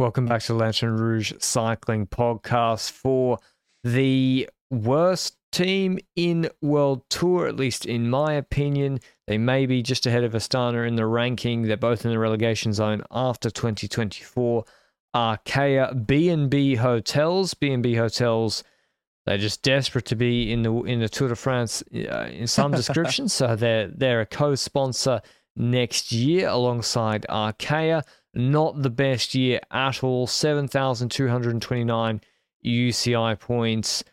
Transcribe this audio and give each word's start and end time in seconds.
Welcome 0.00 0.24
back 0.24 0.40
to 0.44 0.54
Lanterne 0.54 0.96
Rouge 0.96 1.34
Cycling 1.40 2.06
Podcast 2.06 2.90
for 2.90 3.38
the 3.84 4.48
worst 4.70 5.36
team 5.52 5.98
in 6.16 6.48
World 6.62 7.02
Tour, 7.10 7.46
at 7.46 7.56
least 7.56 7.84
in 7.84 8.08
my 8.08 8.32
opinion. 8.32 9.00
They 9.26 9.36
may 9.36 9.66
be 9.66 9.82
just 9.82 10.06
ahead 10.06 10.24
of 10.24 10.32
Astana 10.32 10.88
in 10.88 10.96
the 10.96 11.04
ranking. 11.04 11.64
They're 11.64 11.76
both 11.76 12.06
in 12.06 12.12
the 12.12 12.18
relegation 12.18 12.72
zone 12.72 13.02
after 13.10 13.50
2024. 13.50 14.64
Arkea 15.14 16.06
B&B 16.06 16.76
Hotels. 16.76 17.52
B&B 17.52 17.94
Hotels, 17.94 18.64
they're 19.26 19.36
just 19.36 19.62
desperate 19.62 20.06
to 20.06 20.16
be 20.16 20.50
in 20.50 20.62
the 20.62 20.72
in 20.84 21.00
the 21.00 21.10
Tour 21.10 21.28
de 21.28 21.36
France 21.36 21.84
uh, 21.94 22.30
in 22.32 22.46
some 22.46 22.72
description. 22.72 23.28
so 23.38 23.54
they're 23.54 23.88
they're 23.88 24.22
a 24.22 24.26
co-sponsor 24.26 25.20
next 25.56 26.10
year 26.10 26.48
alongside 26.48 27.26
Arkea. 27.28 28.02
Not 28.34 28.82
the 28.82 28.90
best 28.90 29.34
year 29.34 29.60
at 29.70 30.02
all. 30.04 30.26
7,229 30.26 32.20
UCI 32.64 33.38
points. 33.40 34.04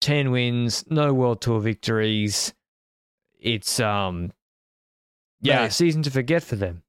10 0.00 0.30
wins, 0.30 0.84
no 0.88 1.12
World 1.12 1.40
Tour 1.42 1.60
victories. 1.60 2.54
It's 3.38 3.80
um 3.80 4.32
yeah, 5.42 5.60
Mate. 5.62 5.66
a 5.66 5.70
season 5.70 6.02
to 6.02 6.10
forget 6.10 6.42
for 6.42 6.56
them. 6.56 6.82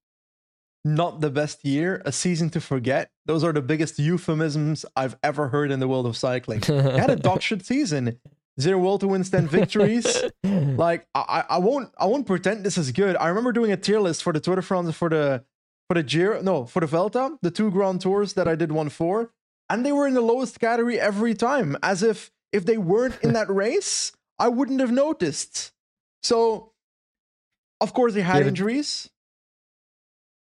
Not 0.83 1.21
the 1.21 1.29
best 1.29 1.63
year, 1.63 2.01
a 2.05 2.11
season 2.11 2.49
to 2.51 2.59
forget. 2.61 3.11
Those 3.25 3.43
are 3.43 3.53
the 3.53 3.61
biggest 3.61 3.99
euphemisms 3.99 4.85
I've 4.95 5.15
ever 5.23 5.49
heard 5.49 5.71
in 5.71 5.79
the 5.79 5.87
world 5.87 6.05
of 6.07 6.17
cycling. 6.17 6.59
They 6.61 6.99
had 6.99 7.11
a 7.11 7.15
dog 7.15 7.41
shit 7.43 7.65
season. 7.65 8.19
Zero 8.59 8.79
World 8.79 8.99
to 9.01 9.07
wins, 9.07 9.29
10 9.29 9.47
victories. 9.47 10.23
like 10.43 11.07
I, 11.15 11.43
I 11.49 11.55
I 11.55 11.57
won't 11.59 11.91
I 11.97 12.05
won't 12.05 12.27
pretend 12.27 12.65
this 12.65 12.77
is 12.77 12.91
good. 12.91 13.15
I 13.15 13.27
remember 13.29 13.51
doing 13.53 13.71
a 13.71 13.77
tier 13.77 13.99
list 13.99 14.23
for 14.23 14.33
the 14.33 14.39
Tour 14.39 14.55
de 14.57 14.61
France 14.61 14.95
for 14.95 15.09
the 15.09 15.43
for 15.91 15.95
the 15.95 16.03
Giro, 16.03 16.41
no, 16.41 16.65
for 16.65 16.79
the 16.79 16.85
Vuelta, 16.87 17.37
the 17.41 17.51
two 17.51 17.69
Grand 17.69 17.99
Tours 17.99 18.31
that 18.35 18.47
I 18.47 18.55
did 18.55 18.71
one 18.71 18.87
for, 18.87 19.33
and 19.69 19.85
they 19.85 19.91
were 19.91 20.07
in 20.07 20.13
the 20.13 20.21
lowest 20.21 20.57
category 20.57 20.97
every 20.97 21.33
time, 21.33 21.75
as 21.83 22.01
if 22.01 22.31
if 22.53 22.65
they 22.65 22.77
weren't 22.77 23.19
in 23.21 23.33
that 23.33 23.49
race, 23.53 24.13
I 24.39 24.47
wouldn't 24.47 24.79
have 24.79 24.89
noticed. 24.93 25.73
So, 26.23 26.71
of 27.81 27.93
course, 27.93 28.13
they 28.13 28.21
had 28.21 28.43
Yeah, 28.43 28.47
injuries. 28.47 29.09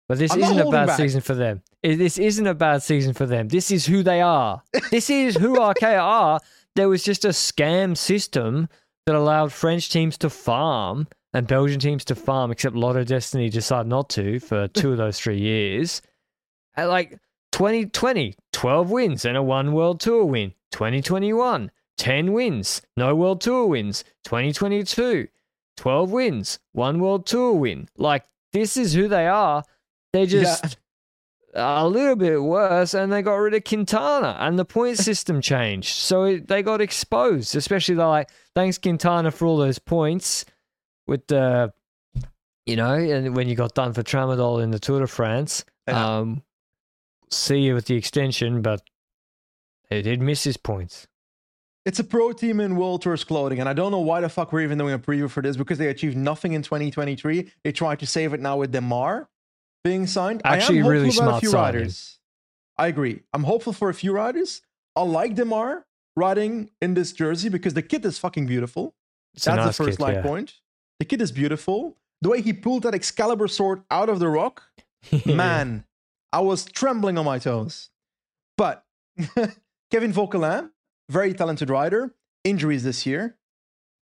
But 0.08 0.20
this 0.20 0.32
I'm 0.32 0.40
isn't 0.40 0.58
a 0.58 0.72
bad 0.72 0.86
back. 0.86 0.96
season 0.98 1.20
for 1.20 1.34
them. 1.36 1.64
This 1.84 2.18
isn't 2.18 2.48
a 2.48 2.54
bad 2.54 2.82
season 2.82 3.14
for 3.14 3.26
them. 3.26 3.50
This 3.50 3.72
is 3.72 3.86
who 3.86 4.04
they 4.04 4.22
are. 4.22 4.64
this 4.90 5.10
is 5.10 5.36
who 5.36 5.56
Arkea 5.58 6.00
are. 6.02 6.40
There 6.78 6.88
was 6.88 7.04
just 7.04 7.26
a 7.26 7.30
scam 7.30 7.98
system 7.98 8.70
that 9.06 9.16
allowed 9.16 9.52
French 9.52 9.90
teams 9.92 10.18
to 10.20 10.30
farm 10.30 11.10
and 11.36 11.48
Belgian 11.48 11.82
teams 11.82 12.06
to 12.06 12.16
farm, 12.16 12.50
except 12.50 12.78
Lotto 12.78 13.04
Dstny 13.04 13.52
decided 13.52 13.90
not 13.90 14.10
to 14.12 14.40
for 14.40 14.68
two 14.74 14.94
of 14.94 14.98
those 14.98 15.20
three 15.20 15.38
years. 15.38 16.02
At 16.78 16.88
like 16.88 17.20
2020, 17.52 18.38
12 18.54 18.90
wins 18.90 19.26
and 19.26 19.36
a 19.36 19.44
one 19.44 19.74
World 19.74 20.00
Tour 20.00 20.24
win. 20.24 20.54
2021, 20.72 21.72
10 21.98 22.34
wins, 22.34 22.82
no 22.96 23.14
World 23.16 23.42
Tour 23.42 23.68
wins. 23.68 24.06
2022, 24.24 25.28
12 25.76 26.12
wins, 26.12 26.60
one 26.72 27.02
World 27.02 27.26
Tour 27.26 27.52
win. 27.54 27.90
Like, 27.98 28.24
this 28.54 28.78
is 28.78 28.94
who 28.94 29.10
they 29.10 29.28
are. 29.28 29.64
They 30.14 30.28
just 30.28 30.78
a 31.54 31.86
little 31.86 32.16
bit 32.16 32.42
worse, 32.42 32.94
and 32.94 33.12
they 33.12 33.22
got 33.22 33.36
rid 33.36 33.54
of 33.54 33.66
Quintana, 33.66 34.38
and 34.40 34.58
the 34.58 34.64
point 34.64 34.98
system 35.00 35.42
changed, 35.42 35.96
so 35.96 36.24
it, 36.24 36.48
they 36.48 36.64
got 36.64 36.80
exposed. 36.80 37.58
Especially 37.58 37.96
they're 37.96 38.08
like, 38.08 38.30
thanks 38.54 38.78
Quintana 38.78 39.32
for 39.32 39.46
all 39.46 39.58
those 39.58 39.80
points 39.80 40.46
with 41.08 41.28
the, 41.28 41.74
you 42.66 42.76
know, 42.76 42.94
and 42.94 43.36
when 43.36 43.48
you 43.48 43.56
got 43.56 43.74
done 43.76 43.94
for 43.94 44.04
Tramadol 44.04 44.62
in 44.64 44.72
the 44.72 44.80
Tour 44.80 45.02
de 45.02 45.08
France, 45.08 45.66
Yeah. 45.88 46.18
um, 46.20 46.44
see 47.30 47.60
you 47.60 47.74
with 47.76 47.86
the 47.86 47.96
extension, 47.96 48.62
but 48.62 48.82
they 49.90 50.02
did 50.02 50.22
miss 50.22 50.44
his 50.44 50.58
points. 50.58 51.08
It's 51.86 52.00
a 52.00 52.04
pro 52.04 52.32
team 52.32 52.60
in 52.60 52.76
World 52.76 53.04
Tours 53.04 53.24
clothing, 53.24 53.60
and 53.60 53.70
I 53.70 53.74
don't 53.74 53.92
know 53.92 54.00
why 54.00 54.20
the 54.22 54.30
fuck 54.30 54.52
we're 54.52 54.62
even 54.62 54.80
doing 54.80 54.94
a 54.96 55.00
preview 55.00 55.30
for 55.30 55.44
this 55.44 55.56
because 55.56 55.78
they 55.78 55.88
achieved 55.90 56.18
nothing 56.18 56.54
in 56.54 56.64
2023. 56.64 57.52
They 57.64 57.72
tried 57.72 58.00
to 58.00 58.08
save 58.08 58.34
it 58.34 58.40
now 58.40 58.58
with 58.58 58.74
Démare 58.74 59.28
being 59.84 60.08
signed. 60.08 60.42
Actually, 60.44 60.80
I 60.80 60.82
am 60.82 60.88
really 60.88 61.06
hopeful 61.08 61.24
about 61.24 61.30
smart 61.30 61.38
a 61.38 61.42
few 61.42 61.50
signing. 61.52 61.76
riders. 61.82 62.20
I 62.80 62.88
agree. 62.88 63.22
I'm 63.34 63.44
hopeful 63.44 63.72
for 63.72 63.90
a 63.90 63.94
few 63.94 64.12
riders. 64.14 64.64
I 64.96 65.04
like 65.04 65.36
Démare 65.36 65.84
riding 66.16 66.72
in 66.82 66.96
this 66.96 67.12
jersey 67.14 67.50
because 67.50 67.76
the 67.76 67.84
kit 67.84 68.04
is 68.04 68.18
fucking 68.18 68.48
beautiful. 68.48 68.96
It's 69.36 69.46
That's 69.46 69.58
nice 69.58 69.78
the 69.78 69.84
first 69.84 69.98
kit, 70.00 70.04
light 70.04 70.16
yeah. 70.16 70.22
point. 70.24 70.56
The 71.00 71.06
kid 71.06 71.22
is 71.22 71.32
beautiful. 71.32 71.98
The 72.22 72.30
way 72.30 72.42
he 72.42 72.54
pulled 72.54 72.84
that 72.84 72.96
Excalibur 72.96 73.48
sword 73.48 73.84
out 73.92 74.10
of 74.10 74.20
the 74.20 74.30
rock, 74.30 74.64
man, 75.26 75.86
I 76.32 76.40
was 76.40 76.66
trembling 76.66 77.18
on 77.18 77.26
my 77.26 77.40
toes. 77.40 77.90
But 78.58 78.86
Kevin 79.92 80.14
Vauquelin, 80.14 80.72
very 81.10 81.34
talented 81.34 81.70
rider, 81.70 82.16
injuries 82.44 82.84
this 82.84 83.06
year. 83.06 83.38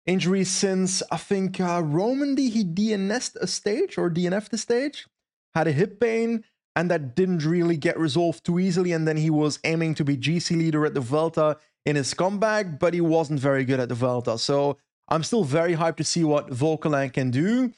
Injuries 0.04 0.50
since 0.50 1.02
I 1.10 1.16
think 1.16 1.60
uh, 1.60 1.80
Romandy 1.82 2.48
he 2.50 2.64
DNS'd 2.64 3.36
a 3.40 3.46
stage 3.46 3.96
or 3.96 4.10
DNF'd 4.10 4.50
the 4.50 4.58
stage, 4.58 5.06
had 5.54 5.68
a 5.68 5.72
hip 5.72 6.00
pain, 6.00 6.44
and 6.74 6.90
that 6.90 7.14
didn't 7.14 7.44
really 7.44 7.76
get 7.76 7.98
resolved 7.98 8.44
too 8.44 8.58
easily. 8.58 8.92
And 8.92 9.06
then 9.06 9.16
he 9.16 9.30
was 9.30 9.58
aiming 9.64 9.94
to 9.96 10.04
be 10.04 10.16
GC 10.16 10.56
leader 10.56 10.84
at 10.84 10.94
the 10.94 11.00
Vuelta 11.00 11.58
in 11.86 11.96
his 11.96 12.14
comeback, 12.14 12.78
but 12.78 12.94
he 12.94 13.00
wasn't 13.00 13.40
very 13.40 13.64
good 13.64 13.80
at 13.80 13.88
the 13.88 13.94
Vuelta. 13.94 14.38
So 14.38 14.78
I'm 15.12 15.22
still 15.22 15.44
very 15.44 15.76
hyped 15.76 15.98
to 15.98 16.04
see 16.04 16.24
what 16.24 16.48
Vauquelin 16.48 17.12
can 17.12 17.30
do. 17.30 17.74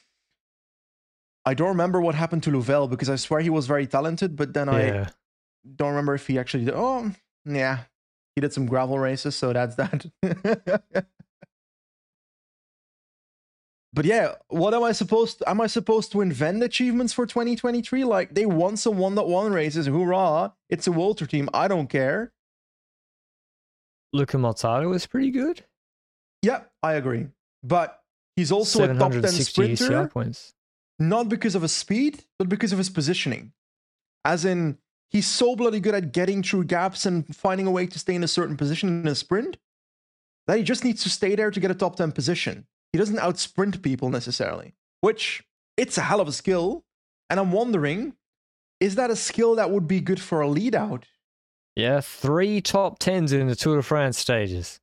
I 1.45 1.53
don't 1.53 1.67
remember 1.67 1.99
what 1.99 2.15
happened 2.15 2.43
to 2.43 2.49
Louvel 2.49 2.89
because 2.89 3.09
I 3.09 3.17
swear 3.17 3.41
he 3.41 3.49
was 3.49 3.67
very 3.67 3.85
talented, 3.85 4.37
but 4.37 4.53
then 4.53 4.69
I 4.69 5.09
don't 5.75 5.89
remember 5.89 6.15
if 6.15 6.25
he 6.27 6.39
actually 6.39 6.63
did. 6.63 6.75
Oh, 6.75 7.11
yeah, 7.43 7.79
he 8.35 8.41
did 8.41 8.53
some 8.53 8.65
gravel 8.65 8.97
races, 8.97 9.35
so 9.35 9.51
that's 9.51 9.75
that. 9.75 10.05
but 13.93 14.05
yeah, 14.05 14.35
what 14.47 14.73
am 14.73 14.83
I 14.83 14.93
supposed? 14.93 15.43
am 15.45 15.59
I 15.59 15.67
supposed 15.67 16.13
to 16.13 16.21
invent 16.21 16.63
achievements 16.63 17.11
for 17.11 17.25
2023? 17.25 18.05
Like 18.05 18.33
they 18.33 18.45
won 18.45 18.77
some 18.77 18.97
one 18.97 19.15
that 19.15 19.27
one 19.27 19.51
races, 19.51 19.87
hoorah! 19.87 20.53
It's 20.69 20.87
a 20.87 20.91
Tour 20.91 21.13
team. 21.27 21.49
I 21.53 21.67
don't 21.67 21.89
care. 21.89 22.31
Luca 24.13 24.37
Mozzato 24.37 24.89
was 24.89 25.05
pretty 25.05 25.31
good. 25.31 25.65
Yeah, 26.45 26.61
I 26.83 26.93
agree. 26.93 27.27
But 27.63 27.99
he's 28.35 28.51
also 28.51 28.83
a 28.83 28.93
top 28.93 29.11
10 29.11 29.27
sprinter. 29.27 30.07
Points. 30.07 30.53
not 30.99 31.27
because 31.27 31.55
of 31.55 31.63
his 31.63 31.71
speed, 31.71 32.23
but 32.37 32.47
because 32.47 32.71
of 32.71 32.77
his 32.77 32.89
positioning. 32.89 33.51
As 34.23 34.45
in, 34.45 34.77
he's 35.09 35.27
so 35.27 35.55
bloody 35.55 35.79
good 35.79 35.95
at 35.95 36.11
getting 36.11 36.43
through 36.43 36.65
gaps 36.65 37.05
and 37.05 37.35
finding 37.35 37.65
a 37.65 37.71
way 37.71 37.87
to 37.87 37.97
stay 37.97 38.13
in 38.13 38.23
a 38.23 38.27
certain 38.27 38.57
position 38.57 38.89
in 38.89 39.07
a 39.07 39.15
sprint 39.15 39.57
that 40.45 40.57
he 40.57 40.63
just 40.63 40.83
needs 40.83 41.01
to 41.01 41.09
stay 41.09 41.33
there 41.35 41.49
to 41.49 41.59
get 41.59 41.71
a 41.71 41.75
top 41.75 41.95
10 41.95 42.11
position. 42.11 42.67
He 42.93 42.99
doesn't 42.99 43.17
outsprint 43.17 43.81
people 43.81 44.09
necessarily, 44.09 44.75
which 45.01 45.43
it's 45.77 45.97
a 45.97 46.01
hell 46.01 46.21
of 46.21 46.27
a 46.27 46.31
skill. 46.31 46.85
And 47.29 47.39
I'm 47.39 47.51
wondering, 47.51 48.13
is 48.79 48.93
that 48.95 49.09
a 49.09 49.15
skill 49.15 49.55
that 49.55 49.71
would 49.71 49.87
be 49.87 49.99
good 49.99 50.21
for 50.21 50.41
a 50.41 50.47
lead 50.47 50.75
out? 50.75 51.05
Yeah, 51.75 52.01
three 52.01 52.61
top 52.61 52.99
tens 52.99 53.33
in 53.33 53.47
the 53.47 53.55
Tour 53.55 53.77
de 53.77 53.81
France 53.81 54.19
stages 54.19 54.79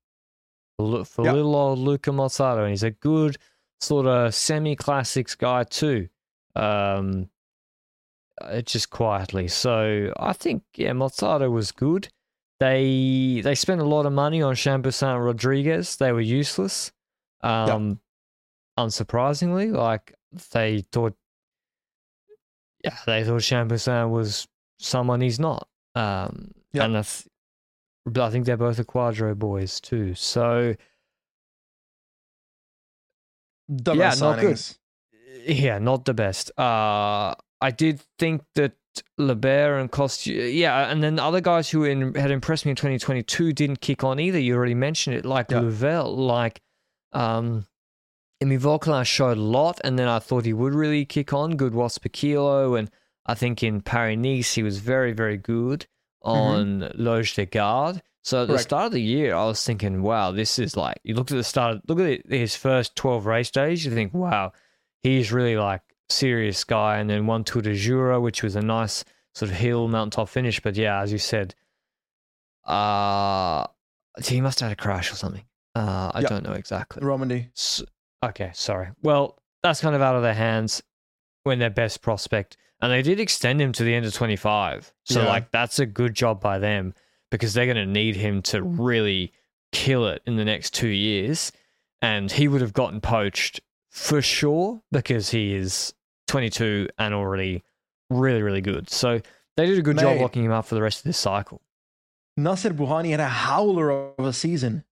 for, 0.90 1.04
for 1.04 1.24
Yep. 1.24 1.34
little 1.34 1.54
old 1.56 1.78
Luca 1.78 2.10
Mozzato, 2.10 2.60
and 2.60 2.70
he's 2.70 2.82
a 2.82 2.90
good 2.90 3.36
sort 3.80 4.06
of 4.06 4.34
semi-classics 4.34 5.34
guy 5.34 5.64
too. 5.64 6.08
Um, 6.56 7.28
uh, 8.40 8.60
just 8.62 8.90
quietly. 8.90 9.48
So 9.48 10.12
I 10.18 10.32
think 10.32 10.62
yeah, 10.76 10.90
Mozzato 10.92 11.50
was 11.50 11.72
good. 11.72 12.08
They 12.60 13.40
they 13.42 13.54
spent 13.54 13.80
a 13.80 13.84
lot 13.84 14.06
of 14.06 14.12
money 14.12 14.40
on 14.42 14.54
Champoussin 14.54 15.24
Rodriguez. 15.24 15.96
They 15.96 16.12
were 16.12 16.20
useless. 16.20 16.92
Um, 17.42 17.98
unsurprisingly, 18.78 19.72
like 19.72 20.14
they 20.52 20.82
thought. 20.92 21.14
Yeah, 22.84 22.96
they 23.06 23.24
thought 23.24 23.40
Champoussin 23.42 24.10
was 24.10 24.46
someone 24.78 25.20
he's 25.20 25.38
not. 25.40 25.68
Um, 25.94 26.52
Yeah. 26.72 26.84
and 26.84 26.94
that's, 26.94 27.28
but 28.04 28.22
I 28.22 28.30
think 28.30 28.46
they're 28.46 28.56
both 28.56 28.76
the 28.76 28.84
Quadro 28.84 29.36
boys 29.36 29.80
too. 29.80 30.14
So 30.14 30.74
Yeah, 33.68 34.14
not 34.18 34.40
good. 34.40 34.60
yeah, 35.46 35.78
not 35.78 36.04
the 36.04 36.14
best. 36.14 36.50
Uh, 36.58 37.34
I 37.60 37.70
did 37.70 38.02
think 38.18 38.42
that 38.56 38.72
Lebert 39.18 39.80
and 39.80 39.90
Cost, 39.90 40.26
yeah, 40.26 40.90
and 40.90 41.02
then 41.02 41.18
other 41.18 41.40
guys 41.40 41.70
who 41.70 41.84
in, 41.84 42.14
had 42.14 42.30
impressed 42.30 42.66
me 42.66 42.70
in 42.70 42.76
2022 42.76 43.52
didn't 43.52 43.80
kick 43.80 44.04
on 44.04 44.18
either. 44.20 44.38
You 44.38 44.56
already 44.56 44.74
mentioned 44.74 45.16
it, 45.16 45.24
like 45.24 45.50
Yeah. 45.50 45.60
Louvel, 45.60 46.16
like 46.16 46.60
um, 47.12 47.66
Emi 48.42 49.06
showed 49.06 49.38
a 49.38 49.40
lot, 49.40 49.80
and 49.84 49.98
then 49.98 50.08
I 50.08 50.18
thought 50.18 50.44
he 50.44 50.52
would 50.52 50.74
really 50.74 51.04
kick 51.04 51.32
on. 51.32 51.56
Good 51.56 51.74
wasp 51.74 52.04
kilo, 52.12 52.74
and 52.74 52.90
I 53.24 53.34
think 53.34 53.62
in 53.62 53.80
Paris 53.80 54.18
Nice 54.18 54.54
he 54.54 54.62
was 54.62 54.78
very, 54.78 55.12
very 55.12 55.36
good 55.36 55.86
on 56.24 56.90
Loge 56.94 57.34
des 57.34 57.46
Gardes. 57.46 58.00
So 58.24 58.42
at 58.42 58.48
the 58.48 58.58
start 58.58 58.86
of 58.86 58.92
the 58.92 59.02
year, 59.02 59.34
I 59.34 59.46
was 59.46 59.64
thinking, 59.64 60.00
wow, 60.02 60.30
this 60.30 60.58
is 60.58 60.76
like 60.76 60.98
you 61.02 61.14
look 61.14 61.30
at 61.32 61.36
the 61.36 61.42
start, 61.44 61.78
look 61.88 61.98
at 61.98 62.24
his 62.30 62.54
first 62.54 62.94
12 62.94 63.26
race 63.26 63.50
days, 63.50 63.84
you 63.84 63.90
think, 63.90 64.14
wow, 64.14 64.52
he's 65.00 65.32
really 65.32 65.56
like 65.56 65.82
serious 66.08 66.62
guy. 66.62 66.98
And 66.98 67.10
then 67.10 67.26
one 67.26 67.42
Tour 67.42 67.62
de 67.62 67.74
Jura, 67.74 68.20
which 68.20 68.42
was 68.44 68.54
a 68.54 68.62
nice 68.62 69.04
sort 69.34 69.50
of 69.50 69.56
hill 69.56 69.88
mountaintop 69.88 70.28
finish. 70.28 70.60
But 70.60 70.76
yeah, 70.76 71.00
as 71.00 71.10
you 71.10 71.18
said, 71.18 71.56
uh, 72.64 73.66
he 74.24 74.40
must 74.40 74.60
have 74.60 74.68
had 74.68 74.78
a 74.78 74.80
crash 74.80 75.12
or 75.12 75.16
something. 75.16 75.44
Uh, 75.74 76.12
I 76.14 76.20
Yeah. 76.20 76.28
don't 76.28 76.44
know 76.44 76.52
exactly. 76.52 77.04
Romandy. 77.04 77.48
S- 77.56 77.82
okay, 78.22 78.50
sorry. 78.54 78.90
Well, 79.02 79.38
that's 79.62 79.80
kind 79.80 79.94
of 79.96 80.02
out 80.02 80.16
of 80.16 80.22
their 80.22 80.34
hands 80.34 80.82
when 81.44 81.58
their 81.58 81.70
best 81.70 82.02
prospect, 82.02 82.56
and 82.82 82.92
they 82.92 83.00
did 83.00 83.18
extend 83.20 83.60
him 83.62 83.72
to 83.72 83.84
the 83.84 83.94
end 83.94 84.04
of 84.04 84.12
25. 84.12 84.92
So, 85.04 85.22
Yeah. 85.22 85.28
like, 85.28 85.50
that's 85.50 85.78
a 85.78 85.86
good 85.86 86.14
job 86.14 86.40
by 86.40 86.58
them 86.58 86.94
because 87.30 87.54
they're 87.54 87.64
going 87.66 87.76
to 87.76 87.86
need 87.86 88.16
him 88.16 88.42
to 88.42 88.62
really 88.62 89.32
kill 89.70 90.06
it 90.08 90.20
in 90.26 90.36
the 90.36 90.44
next 90.44 90.74
two 90.74 90.88
years. 90.88 91.52
And 92.02 92.30
he 92.30 92.48
would 92.48 92.60
have 92.60 92.72
gotten 92.72 93.00
poached 93.00 93.60
for 93.90 94.20
sure 94.20 94.82
because 94.90 95.30
he 95.30 95.54
is 95.54 95.94
22 96.26 96.88
and 96.98 97.14
already 97.14 97.62
really, 98.10 98.42
really 98.42 98.60
good. 98.60 98.90
So, 98.90 99.20
they 99.56 99.66
did 99.66 99.78
a 99.78 99.82
good 99.82 99.98
job 99.98 100.18
locking 100.20 100.44
him 100.44 100.50
up 100.52 100.64
for 100.66 100.74
the 100.74 100.82
rest 100.82 101.00
of 101.00 101.04
this 101.04 101.18
cycle. 101.18 101.60
Nacer 102.40 102.74
Bouhanni 102.74 103.10
had 103.10 103.20
a 103.20 103.28
howler 103.28 103.90
of 103.92 104.24
a 104.24 104.32
season. 104.32 104.84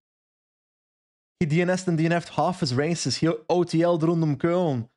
He 1.40 1.46
DNS'd 1.46 1.88
and 1.88 1.98
DNF'd 1.98 2.28
half 2.30 2.60
his 2.60 2.74
races. 2.74 3.16
He 3.16 3.26
OTL'd 3.26 4.02
rondom 4.02 4.36
Köln. 4.36 4.89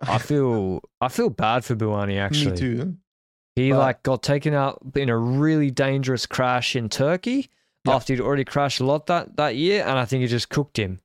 I 0.00 0.18
feel 0.30 0.82
I 1.00 1.08
feel 1.08 1.30
bad 1.30 1.64
for 1.64 1.74
Bouhanni 1.74 2.18
actually. 2.18 2.52
Me 2.52 2.56
too. 2.56 2.96
He 3.54 3.70
But- 3.70 3.78
like 3.78 4.02
got 4.02 4.22
taken 4.22 4.52
out 4.54 4.80
in 4.94 5.08
a 5.08 5.16
really 5.16 5.70
dangerous 5.70 6.26
crash 6.26 6.76
in 6.76 6.88
Turkey 6.88 7.48
after 7.88 8.12
he'd 8.14 8.20
already 8.20 8.44
crashed 8.44 8.80
a 8.80 8.84
lot 8.84 9.06
that, 9.06 9.36
that 9.36 9.54
year, 9.54 9.82
and 9.86 9.96
I 9.96 10.04
think 10.06 10.24
it 10.24 10.26
just 10.28 10.48
cooked 10.48 10.76
him. 10.76 10.98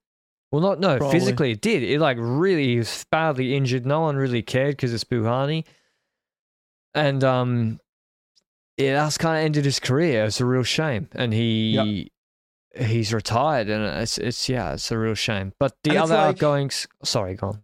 Well, 0.51 0.61
not 0.61 0.79
no, 0.79 0.97
Probably. 0.97 1.19
physically 1.19 1.51
it 1.51 1.61
did. 1.61 1.83
It 1.83 1.99
like 2.01 2.17
really 2.19 2.65
he 2.67 2.77
was 2.79 3.05
badly 3.11 3.55
injured. 3.55 3.85
No 3.85 4.01
one 4.01 4.15
really 4.17 4.41
cared 4.41 4.75
because 4.77 4.91
it's 4.93 5.03
Bouhanni, 5.03 5.63
and 6.93 7.23
um, 7.23 7.79
yeah, 8.77 8.95
that's 8.95 9.17
kind 9.17 9.38
of 9.39 9.45
ended 9.45 9.63
his 9.65 9.79
career. 9.79 10.25
It's 10.25 10.41
a 10.41 10.45
real 10.45 10.63
shame, 10.63 11.07
and 11.13 11.33
he 11.33 12.11
he's 12.75 13.13
retired, 13.13 13.69
and 13.69 13.83
it's 14.01 14.17
it's 14.17 14.49
yeah, 14.49 14.73
it's 14.73 14.91
a 14.91 14.97
real 14.97 15.15
shame. 15.15 15.53
But 15.59 15.75
the 15.83 15.91
And 15.91 15.99
other 15.99 16.15
like- 16.15 16.25
outgoings, 16.35 16.88
sorry, 17.03 17.35
go 17.35 17.47
on. 17.49 17.63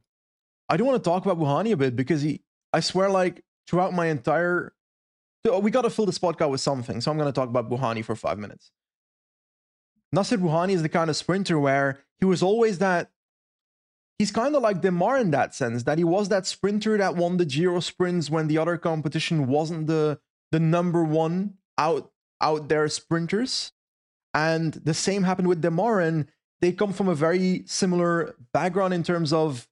I 0.69 0.77
do 0.77 0.83
want 0.83 1.01
to 1.01 1.09
talk 1.09 1.25
about 1.25 1.39
Bouhanni 1.39 1.71
a 1.71 1.77
bit 1.77 1.95
because 1.95 2.21
he, 2.21 2.41
I 2.73 2.79
swear, 2.81 3.09
like 3.09 3.43
throughout 3.67 3.93
my 3.93 4.07
entire, 4.07 4.73
we 5.61 5.71
got 5.71 5.83
to 5.83 5.89
fill 5.89 6.05
this 6.05 6.19
podcast 6.19 6.49
with 6.49 6.61
something. 6.61 6.99
So 6.99 7.09
I'm 7.09 7.17
going 7.17 7.29
to 7.29 7.33
talk 7.33 7.49
about 7.49 7.69
Bouhanni 7.69 8.03
for 8.03 8.15
five 8.15 8.37
minutes. 8.37 8.71
Nacer 10.15 10.37
Bouhanni 10.37 10.73
is 10.73 10.81
the 10.81 10.89
kind 10.89 11.09
of 11.09 11.15
sprinter 11.15 11.59
where 11.59 11.99
he 12.19 12.25
was 12.25 12.41
always 12.41 12.79
that. 12.79 13.11
He's 14.17 14.31
kind 14.31 14.55
of 14.55 14.63
like 14.63 14.81
Démare 14.81 15.21
in 15.21 15.31
that 15.31 15.53
sense 15.53 15.83
that 15.83 15.99
he 15.99 16.03
was 16.03 16.29
that 16.29 16.47
sprinter 16.47 16.97
that 16.97 17.15
won 17.15 17.37
the 17.37 17.45
Giro 17.45 17.79
sprints 17.79 18.31
when 18.31 18.47
the 18.47 18.57
other 18.57 18.75
competition 18.75 19.45
wasn't 19.45 19.85
the 19.85 20.19
the 20.51 20.59
number 20.59 21.03
one 21.03 21.55
out 21.77 22.11
out 22.41 22.67
there 22.67 22.87
sprinters, 22.87 23.73
and 24.33 24.73
the 24.73 24.95
same 24.95 25.23
happened 25.23 25.47
with 25.47 25.61
Démare 25.61 26.07
and 26.07 26.27
they 26.61 26.71
come 26.71 26.93
from 26.93 27.07
a 27.07 27.13
very 27.13 27.63
similar 27.67 28.35
background 28.53 28.93
in 28.93 29.03
terms 29.03 29.31
of 29.31 29.67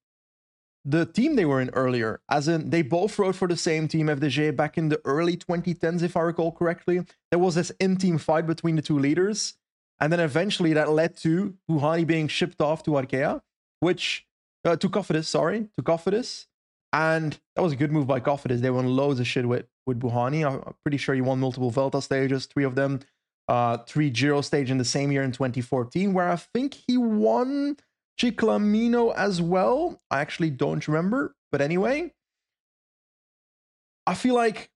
the 0.86 1.06
team 1.06 1.36
they 1.36 1.46
were 1.46 1.60
in 1.60 1.72
earlier. 1.72 2.22
As 2.30 2.48
in, 2.48 2.70
they 2.70 2.84
both 2.84 3.18
rode 3.18 3.36
for 3.36 3.48
the 3.48 3.58
same 3.58 3.88
team, 3.88 4.08
FDJ, 4.08 4.56
back 4.56 4.78
in 4.78 4.90
the 4.90 5.02
early 5.04 5.36
2010s, 5.36 6.04
if 6.04 6.16
I 6.16 6.22
recall 6.22 6.52
correctly. 6.52 7.02
There 7.32 7.40
was 7.40 7.56
this 7.56 7.72
in 7.80 7.98
team 7.98 8.20
fight 8.20 8.46
between 8.46 8.76
the 8.76 8.84
two 8.84 9.00
leaders. 9.00 9.56
And 10.00 10.14
then 10.14 10.20
eventually 10.20 10.74
that 10.74 10.92
led 10.92 11.18
to 11.18 11.56
Bouhanni 11.70 12.06
being 12.06 12.28
shipped 12.28 12.62
off 12.62 12.84
to 12.84 12.92
Arkea, 12.92 13.42
which, 13.80 14.28
uh, 14.64 14.76
to 14.76 14.90
Cofidis, 14.90 15.26
sorry, 15.26 15.70
to 15.76 15.82
Cofidis. 15.82 16.46
And 16.94 17.40
that 17.56 17.62
was 17.62 17.74
a 17.74 17.76
good 17.76 17.92
move 17.92 18.06
by 18.06 18.20
Cofidis. 18.20 18.62
They 18.62 18.70
won 18.70 18.86
loads 18.86 19.20
of 19.20 19.28
shit 19.28 19.48
with, 19.48 19.66
with 19.88 20.00
Bouhanni. 20.00 20.46
I'm 20.46 20.62
I'm 20.66 20.76
pretty 20.84 20.98
sure 20.98 21.16
he 21.16 21.22
won 21.22 21.40
multiple 21.40 21.72
Vuelta 21.72 22.02
stages, 22.02 22.46
three 22.46 22.64
of 22.64 22.76
them, 22.76 23.00
uh, 23.48 23.78
three 23.80 24.10
Giro 24.10 24.42
stage 24.42 24.70
in 24.70 24.78
the 24.78 24.86
same 24.86 25.12
year 25.12 25.24
in 25.24 25.32
2014, 25.32 26.14
where 26.14 26.30
I 26.30 26.36
think 26.36 26.74
he 26.88 26.98
won 26.98 27.78
Ciclamino 28.20 29.14
as 29.16 29.42
well. 29.42 30.02
I 30.10 30.22
actually 30.22 30.50
don't 30.52 30.88
remember, 30.88 31.36
but 31.52 31.62
anyway, 31.62 32.14
I 34.08 34.14
feel 34.14 34.36
like 34.36 34.70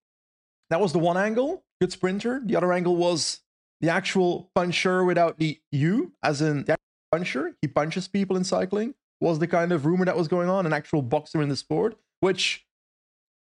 that 0.70 0.82
was 0.82 0.94
the 0.94 1.00
one 1.00 1.18
angle, 1.18 1.64
good 1.80 1.92
sprinter. 1.92 2.42
The 2.44 2.56
other 2.56 2.74
angle 2.74 2.96
was 2.96 3.42
the 3.82 3.90
actual 3.90 4.52
puncher 4.56 5.04
without 5.04 5.40
the 5.40 5.60
U, 5.72 6.14
as 6.24 6.42
in 6.42 6.66
the 6.66 6.78
puncher. 7.12 7.56
He 7.62 7.68
punches 7.68 8.08
people 8.08 8.36
in 8.36 8.44
cycling. 8.44 8.96
Was 9.22 9.40
the 9.40 9.48
kind 9.48 9.72
of 9.72 9.86
rumor 9.86 10.06
that 10.06 10.16
was 10.16 10.28
going 10.28 10.50
on, 10.50 10.66
an 10.66 10.74
actual 10.74 11.02
boxer 11.02 11.42
in 11.42 11.50
the 11.50 11.56
sport, 11.56 11.98
which 12.22 12.66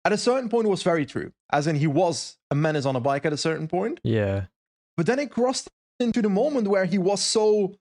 at 0.03 0.11
a 0.11 0.17
certain 0.17 0.49
point 0.49 0.67
was 0.67 0.83
very 0.83 1.05
true, 1.05 1.33
as 1.51 1.67
in 1.67 1.75
he 1.75 1.85
was 1.87 2.37
a 2.49 2.55
menace 2.55 2.85
on 2.85 2.95
a 2.95 2.99
bike 2.99 3.25
at 3.25 3.33
a 3.33 3.37
certain 3.37 3.67
point. 3.67 3.99
Yeah, 4.03 4.45
But 4.95 5.05
then 5.05 5.19
it 5.19 5.29
crossed 5.29 5.69
into 5.99 6.21
the 6.21 6.29
moment 6.29 6.67
where 6.67 6.85
he 6.85 6.97
was 6.97 7.21
so 7.21 7.75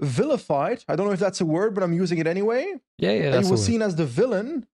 vilified. 0.00 0.84
I 0.88 0.96
don't 0.96 1.06
know 1.06 1.12
if 1.12 1.20
that's 1.20 1.40
a 1.40 1.46
word, 1.46 1.74
but 1.74 1.82
I'm 1.82 1.92
using 1.92 2.18
it 2.18 2.26
anyway. 2.26 2.74
yeah, 2.98 3.12
yeah. 3.12 3.34
and 3.34 3.44
he 3.44 3.50
was 3.50 3.64
seen 3.64 3.82
as 3.82 3.96
the 3.96 4.06
villain 4.06 4.66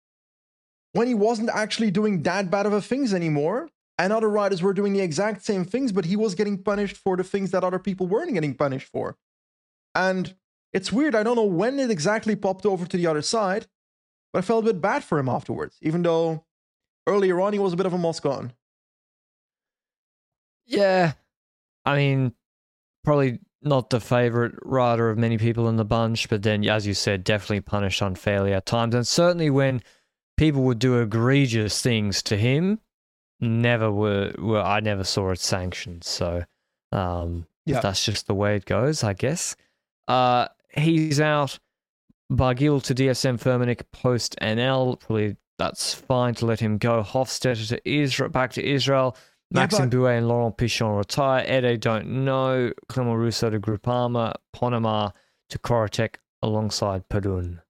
when 0.92 1.06
he 1.06 1.14
wasn't 1.14 1.50
actually 1.52 1.90
doing 1.90 2.22
that 2.22 2.50
bad 2.50 2.66
of 2.66 2.72
a 2.72 2.80
things 2.80 3.12
anymore. 3.12 3.68
And 3.98 4.12
other 4.12 4.28
riders 4.28 4.62
were 4.62 4.74
doing 4.74 4.92
the 4.92 5.00
exact 5.00 5.42
same 5.42 5.64
things, 5.64 5.90
but 5.90 6.04
he 6.04 6.16
was 6.16 6.34
getting 6.34 6.58
punished 6.58 6.98
for 6.98 7.16
the 7.16 7.24
things 7.24 7.50
that 7.52 7.64
other 7.64 7.78
people 7.78 8.06
weren't 8.06 8.34
getting 8.34 8.54
punished 8.54 8.88
for. 8.88 9.16
And 9.94 10.34
it's 10.74 10.92
weird. 10.92 11.14
I 11.14 11.22
don't 11.22 11.36
know 11.36 11.44
when 11.44 11.78
it 11.78 11.90
exactly 11.90 12.36
popped 12.36 12.66
over 12.66 12.84
to 12.84 12.96
the 12.96 13.06
other 13.06 13.22
side, 13.22 13.66
but 14.32 14.40
I 14.40 14.42
felt 14.42 14.64
a 14.64 14.72
bit 14.72 14.82
bad 14.82 15.02
for 15.02 15.18
him 15.18 15.30
afterwards, 15.30 15.78
even 15.80 16.02
though 16.02 16.44
earlier 17.06 17.40
on 17.40 17.54
he 17.54 17.58
was 17.58 17.72
a 17.72 17.76
bit 17.76 17.86
of 17.86 17.94
a 17.94 17.98
Moscon. 17.98 18.52
Yeah. 20.66 21.12
I 21.86 21.96
mean, 21.96 22.34
probably 23.04 23.38
not 23.66 23.90
the 23.90 24.00
favorite 24.00 24.54
rider 24.62 25.10
of 25.10 25.18
many 25.18 25.38
people 25.38 25.68
in 25.68 25.76
the 25.76 25.84
bunch, 25.84 26.28
but 26.28 26.42
then, 26.42 26.66
as 26.68 26.86
you 26.86 26.94
said, 26.94 27.24
definitely 27.24 27.60
punished 27.60 28.00
unfairly 28.00 28.52
at 28.52 28.66
times. 28.66 28.94
And 28.94 29.06
certainly 29.06 29.50
when 29.50 29.82
people 30.36 30.62
would 30.62 30.78
do 30.78 31.00
egregious 31.00 31.82
things 31.82 32.22
to 32.24 32.36
him, 32.36 32.80
never 33.40 33.90
were, 33.90 34.32
were 34.38 34.62
I 34.62 34.80
never 34.80 35.04
saw 35.04 35.30
it 35.30 35.40
sanctioned. 35.40 36.04
So 36.04 36.44
um, 36.92 37.46
Yeah. 37.66 37.80
that's 37.80 38.04
just 38.04 38.26
the 38.26 38.34
way 38.34 38.56
it 38.56 38.64
goes, 38.64 39.02
I 39.04 39.12
guess. 39.12 39.56
Uh, 40.08 40.48
he's 40.76 41.20
out. 41.20 41.58
Barguil 42.32 42.82
to 42.84 42.94
DSM 42.94 43.38
Firmenich 43.40 43.82
PostNL. 43.92 44.98
Probably 45.00 45.36
that's 45.58 45.94
fine 45.94 46.34
to 46.36 46.46
let 46.46 46.60
him 46.60 46.78
go. 46.78 47.02
Hofstetter 47.02 47.68
to 47.68 47.88
Israel, 47.88 48.30
back 48.30 48.52
to 48.52 48.64
Israel. 48.64 49.16
Yeah, 49.52 49.60
Maxime 49.60 49.88
but- 49.88 49.96
Bouet 49.96 50.18
and 50.18 50.28
Laurent 50.28 50.56
Pichon 50.56 50.96
retire. 50.98 51.44
Ede 51.46 51.80
don't 51.80 52.24
know. 52.24 52.72
Clement 52.88 53.16
Russo 53.18 53.50
to 53.50 53.60
Groupama. 53.60 54.34
Ponomar 54.54 55.12
to 55.50 55.58
Corratec 55.58 56.16
alongside 56.42 57.08
Padun. 57.08 57.60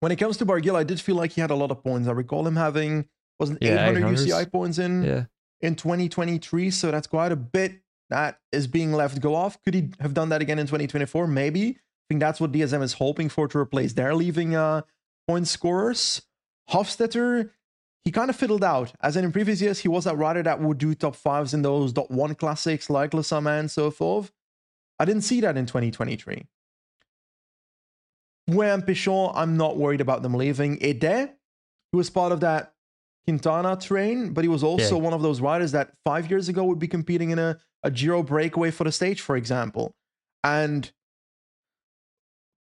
When 0.00 0.12
it 0.12 0.16
comes 0.16 0.36
to 0.38 0.46
Barguil, 0.46 0.74
I 0.76 0.84
did 0.84 1.00
feel 1.00 1.16
like 1.16 1.32
he 1.32 1.40
had 1.40 1.50
a 1.50 1.54
lot 1.54 1.70
of 1.70 1.82
points. 1.82 2.08
I 2.08 2.12
recall 2.12 2.46
him 2.46 2.56
having 2.56 3.08
wasn't 3.38 3.62
Yeah, 3.62 3.88
800 3.88 4.02
800s. 4.04 4.26
UCI 4.26 4.44
points 4.52 4.78
in 4.78 5.02
Yeah. 5.02 5.24
in 5.60 5.74
2023, 5.74 6.70
so 6.70 6.90
that's 6.90 7.06
quite 7.06 7.32
a 7.32 7.36
bit 7.36 7.80
that 8.10 8.40
is 8.52 8.66
being 8.66 8.92
left 8.92 9.20
go 9.20 9.34
off. 9.34 9.60
Could 9.62 9.74
he 9.74 9.90
have 10.00 10.14
done 10.14 10.28
that 10.30 10.40
again 10.42 10.58
in 10.58 10.66
2024? 10.66 11.26
Maybe. 11.26 11.68
I 11.70 12.04
think 12.08 12.20
that's 12.20 12.40
what 12.40 12.52
DSM 12.52 12.82
is 12.82 12.94
hoping 12.94 13.28
for 13.28 13.48
to 13.48 13.58
replace 13.58 13.94
their 13.94 14.14
leaving 14.14 14.54
uh, 14.54 14.82
point 15.26 15.48
scorers. 15.48 16.22
Hofstetter, 16.70 17.50
he 18.06 18.12
kind 18.12 18.30
of 18.30 18.36
fiddled 18.36 18.62
out. 18.62 18.92
As 19.00 19.16
in, 19.16 19.24
in 19.24 19.32
previous 19.32 19.60
years, 19.60 19.80
he 19.80 19.88
was 19.88 20.04
that 20.04 20.16
rider 20.16 20.40
that 20.44 20.60
would 20.60 20.78
do 20.78 20.94
top 20.94 21.16
fives 21.16 21.52
in 21.52 21.62
those 21.62 21.92
dot 21.92 22.08
one 22.08 22.36
classics 22.36 22.88
like 22.88 23.12
Le 23.12 23.22
Samyn 23.22 23.58
and 23.58 23.70
so 23.70 23.90
forth. 23.90 24.30
I 25.00 25.04
didn't 25.04 25.22
see 25.22 25.40
that 25.40 25.56
in 25.56 25.66
2023. 25.66 26.46
When 28.46 28.82
Pichon, 28.82 29.32
I'm 29.34 29.56
not 29.56 29.76
worried 29.76 30.00
about 30.00 30.22
them 30.22 30.34
leaving. 30.34 30.78
Ede, 30.80 31.32
he 31.90 31.96
was 31.96 32.08
part 32.08 32.30
of 32.30 32.38
that 32.40 32.74
Quintana 33.26 33.76
train, 33.76 34.32
but 34.32 34.44
he 34.44 34.48
was 34.48 34.62
also 34.62 34.94
Yeah. 34.96 35.02
one 35.02 35.12
of 35.12 35.22
those 35.22 35.40
riders 35.40 35.72
that 35.72 35.92
five 36.04 36.30
years 36.30 36.48
ago 36.48 36.62
would 36.62 36.78
be 36.78 36.86
competing 36.86 37.30
in 37.30 37.40
a, 37.40 37.58
a 37.82 37.90
Giro 37.90 38.22
breakaway 38.22 38.70
for 38.70 38.84
the 38.84 38.92
stage, 38.92 39.20
for 39.20 39.36
example. 39.36 39.96
And 40.44 40.92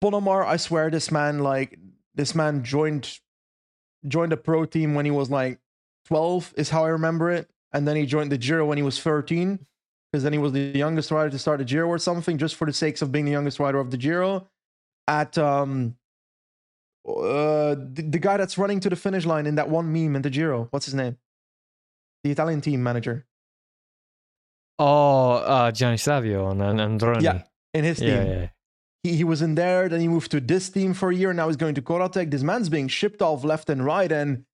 Ponomar, 0.02 0.46
I 0.46 0.56
swear, 0.56 0.90
this 0.90 1.12
man, 1.12 1.40
like, 1.40 1.78
this 2.16 2.34
man 2.34 2.64
joined 2.64 3.20
joined 4.08 4.34
a 4.34 4.38
pro 4.38 4.66
team 4.66 4.96
when 4.96 5.06
he 5.06 5.12
was 5.12 5.30
like 5.30 5.60
12, 6.06 6.54
is 6.58 6.70
how 6.70 6.86
I 6.86 6.90
remember 6.90 7.32
it. 7.32 7.50
And 7.72 7.88
then 7.88 7.96
he 7.96 8.06
joined 8.06 8.32
the 8.32 8.38
Giro 8.38 8.66
when 8.66 8.78
he 8.78 8.84
was 8.84 9.00
13, 9.00 9.66
because 10.12 10.24
then 10.24 10.34
he 10.34 10.40
was 10.40 10.52
the 10.52 10.60
youngest 10.60 11.12
rider 11.12 11.30
to 11.30 11.40
start 11.40 11.62
a 11.62 11.66
Giro 11.66 11.88
or 11.88 11.98
something, 11.98 12.38
just 12.38 12.56
for 12.56 12.66
the 12.66 12.74
sakes 12.74 13.02
of 13.02 13.12
being 13.12 13.26
the 13.26 13.32
youngest 13.32 13.60
rider 13.60 13.80
of 13.80 13.92
the 13.92 13.98
Giro. 13.98 14.48
At 15.08 15.38
um, 15.38 15.96
uh, 17.08 17.76
the, 17.76 18.06
the 18.10 18.20
guy 18.20 18.38
that's 18.38 18.58
running 18.58 18.80
to 18.82 18.90
the 18.90 18.96
finish 18.96 19.26
line 19.26 19.46
in 19.46 19.56
that 19.56 19.70
one 19.70 19.92
meme 19.92 20.16
in 20.16 20.22
the 20.22 20.30
Giro, 20.30 20.68
what's 20.72 20.86
his 20.86 20.94
name? 20.94 21.18
The 22.24 22.32
Italian 22.32 22.62
team 22.62 22.82
manager. 22.84 23.26
Oh, 24.80 25.34
uh, 25.34 25.72
Gianni 25.72 25.98
Savio 25.98 26.50
and, 26.50 26.62
and 26.62 26.80
Androni. 26.80 27.22
Yeah, 27.22 27.44
in 27.74 27.84
his 27.84 28.00
team. 28.00 28.10
yeah, 28.10 28.24
yeah. 28.24 28.48
He, 29.04 29.16
he 29.18 29.24
was 29.24 29.42
in 29.42 29.56
there, 29.56 29.90
then 29.90 30.00
he 30.02 30.08
moved 30.08 30.32
to 30.32 30.40
this 30.40 30.70
team 30.70 30.94
for 30.94 31.12
a 31.12 31.16
year, 31.16 31.34
now 31.34 31.48
he's 31.48 31.58
going 31.58 31.76
to 31.76 31.82
Corratec. 31.82 32.32
This 32.32 32.44
man's 32.44 32.70
being 32.70 32.88
shipped 32.88 33.22
off 33.22 33.44
left 33.44 33.70
and 33.70 33.84
right, 33.86 34.12
and 34.12 34.46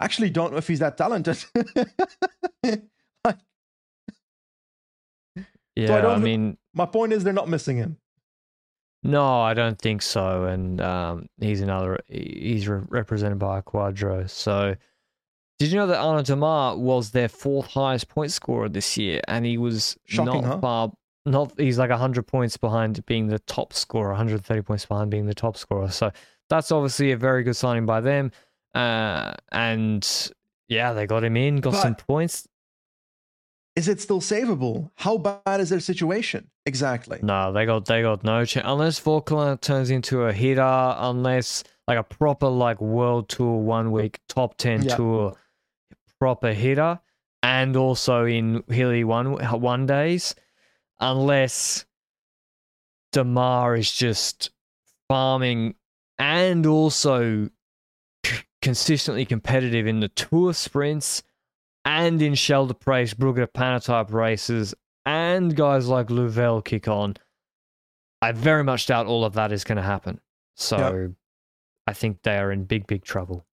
I 0.00 0.04
actually 0.06 0.30
don't 0.30 0.52
know 0.52 0.58
if 0.58 0.66
he's 0.68 0.78
that 0.80 0.96
talented. 0.96 1.44
like, 2.64 3.38
Yeah, 5.74 5.96
I, 5.96 6.00
don't- 6.00 6.22
mean, 6.22 6.56
my 6.74 6.86
point 6.86 7.12
is, 7.12 7.22
they're 7.24 7.32
not 7.32 7.48
missing 7.48 7.76
him. 7.76 7.98
no, 9.02 9.40
I 9.42 9.52
don't 9.54 9.78
think 9.78 10.00
so. 10.02 10.44
And 10.44 10.80
um, 10.80 11.28
he's 11.40 11.60
another. 11.60 11.98
He's 12.08 12.66
re- 12.68 12.82
represented 12.88 13.38
by 13.38 13.58
a 13.58 13.62
Quadro. 13.62 14.28
So, 14.28 14.74
did 15.58 15.70
you 15.70 15.76
know 15.76 15.86
that 15.86 16.00
Arnaud 16.00 16.22
Démare 16.22 16.78
was 16.78 17.10
their 17.10 17.28
fourth 17.28 17.66
highest 17.68 18.08
point 18.08 18.32
scorer 18.32 18.68
this 18.68 18.96
year, 18.96 19.20
and 19.28 19.44
he 19.44 19.58
was 19.58 19.96
Shocking, 20.06 20.42
not 20.42 20.44
huh? 20.44 20.58
far. 20.60 20.92
Not 21.26 21.52
he's 21.58 21.78
like 21.78 21.90
hundred 21.90 22.26
points 22.26 22.56
behind 22.56 23.04
being 23.06 23.26
the 23.26 23.40
top 23.40 23.72
scorer, 23.72 24.08
130 24.10 24.62
points 24.62 24.86
behind 24.86 25.10
being 25.10 25.26
the 25.26 25.34
top 25.34 25.56
scorer. 25.56 25.90
So 25.90 26.12
that's 26.48 26.70
obviously 26.70 27.12
a 27.12 27.16
very 27.16 27.42
good 27.42 27.56
signing 27.56 27.84
by 27.84 28.00
them. 28.00 28.30
Uh, 28.74 29.34
and 29.52 30.30
yeah, 30.68 30.92
they 30.92 31.06
got 31.06 31.24
him 31.24 31.36
in, 31.36 31.56
got 31.56 31.74
some 31.74 31.94
points. 31.96 32.46
Is 33.74 33.88
it 33.88 34.00
still 34.00 34.20
savable? 34.22 34.90
How 34.94 35.18
bad 35.18 35.60
is 35.60 35.68
their 35.68 35.80
situation? 35.80 36.48
Exactly. 36.64 37.18
No, 37.22 37.52
they 37.52 37.66
got 37.66 37.84
they 37.84 38.00
got 38.02 38.24
no 38.24 38.44
chance 38.44 38.64
unless 38.66 38.98
Vauquelin 39.00 39.60
turns 39.60 39.90
into 39.90 40.22
a 40.22 40.32
hitter, 40.32 40.62
unless 40.98 41.62
like 41.86 41.98
a 41.98 42.02
proper 42.02 42.48
like 42.48 42.80
world 42.80 43.28
tour 43.28 43.58
one 43.60 43.90
week 43.92 44.20
top 44.28 44.56
ten 44.56 44.82
Yeah. 44.82 44.96
tour 44.96 45.36
proper 46.18 46.52
hitter, 46.54 46.98
and 47.42 47.76
also 47.76 48.24
in 48.24 48.62
hilly 48.68 49.04
one 49.04 49.32
one 49.60 49.84
days, 49.84 50.34
unless 51.00 51.84
Démare 53.12 53.78
is 53.78 53.92
just 53.92 54.50
farming 55.08 55.74
and 56.18 56.66
also 56.66 57.50
consistently 58.62 59.24
competitive 59.24 59.86
in 59.86 60.00
the 60.00 60.08
tour 60.08 60.52
sprints 60.52 61.22
and 61.84 62.20
in 62.20 62.32
Scheldeprijs, 62.32 63.14
Brugge 63.14 63.46
Panatype 63.52 64.12
races, 64.12 64.74
and 65.04 65.54
guys 65.54 65.86
like 65.86 66.08
Louvel 66.08 66.64
kick 66.64 66.88
on. 66.88 67.14
I 68.20 68.32
very 68.32 68.64
much 68.64 68.86
doubt 68.86 69.06
all 69.06 69.24
of 69.24 69.34
that 69.34 69.52
is 69.52 69.62
going 69.62 69.76
to 69.76 69.82
happen. 69.82 70.20
So 70.56 71.14
I 71.86 71.92
think 71.92 72.22
they 72.22 72.38
are 72.38 72.50
in 72.50 72.64
big, 72.64 72.86
big 72.86 73.04
trouble. 73.04 73.46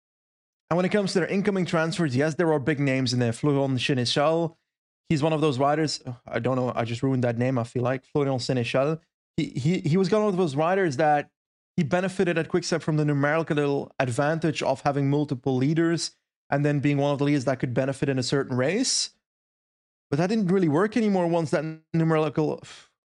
And 0.71 0.77
when 0.79 0.87
it 0.87 0.93
comes 0.93 1.13
to 1.13 1.21
their 1.21 1.29
incoming 1.29 1.67
transfers, 1.67 2.17
yes, 2.17 2.37
there 2.37 2.51
are 2.53 2.59
big 2.59 2.81
names 2.81 3.13
in 3.13 3.19
there. 3.19 3.35
Florian 3.35 3.77
Sénéchal, 3.77 4.57
he's 5.13 5.23
one 5.23 5.33
of 5.33 5.41
those 5.41 5.59
riders. 5.59 6.03
I 6.27 6.39
don't 6.39 6.57
know. 6.57 6.73
I 6.75 6.85
just 6.85 7.03
ruined 7.03 7.25
that 7.25 7.39
name. 7.39 7.59
I 7.59 7.65
feel 7.65 7.83
like 7.83 8.05
Florian 8.05 8.39
Sénéchal. 8.39 8.99
He 9.37 9.45
he 9.65 9.73
he 9.81 9.97
was 9.97 10.11
one 10.11 10.23
of 10.23 10.37
those 10.37 10.55
riders 10.57 10.97
that 10.97 11.31
he 11.77 11.83
benefited 11.83 12.37
at 12.39 12.49
Quickstep 12.49 12.83
from 12.83 12.97
the 12.97 13.05
numerical 13.05 13.93
advantage 13.99 14.63
of 14.63 14.83
having 14.83 15.09
multiple 15.09 15.57
leaders 15.57 16.13
and 16.51 16.65
then 16.67 16.81
being 16.81 16.99
one 16.99 17.13
of 17.13 17.19
the 17.19 17.25
leaders 17.25 17.47
that 17.47 17.59
could 17.61 17.73
benefit 17.73 18.09
in 18.09 18.19
a 18.19 18.23
certain 18.23 18.57
race. 18.57 19.11
But 20.11 20.19
that 20.19 20.29
didn't 20.29 20.49
really 20.49 20.69
work 20.69 20.97
anymore 20.97 21.27
once 21.27 21.51
that 21.51 21.65
numerical 21.95 22.63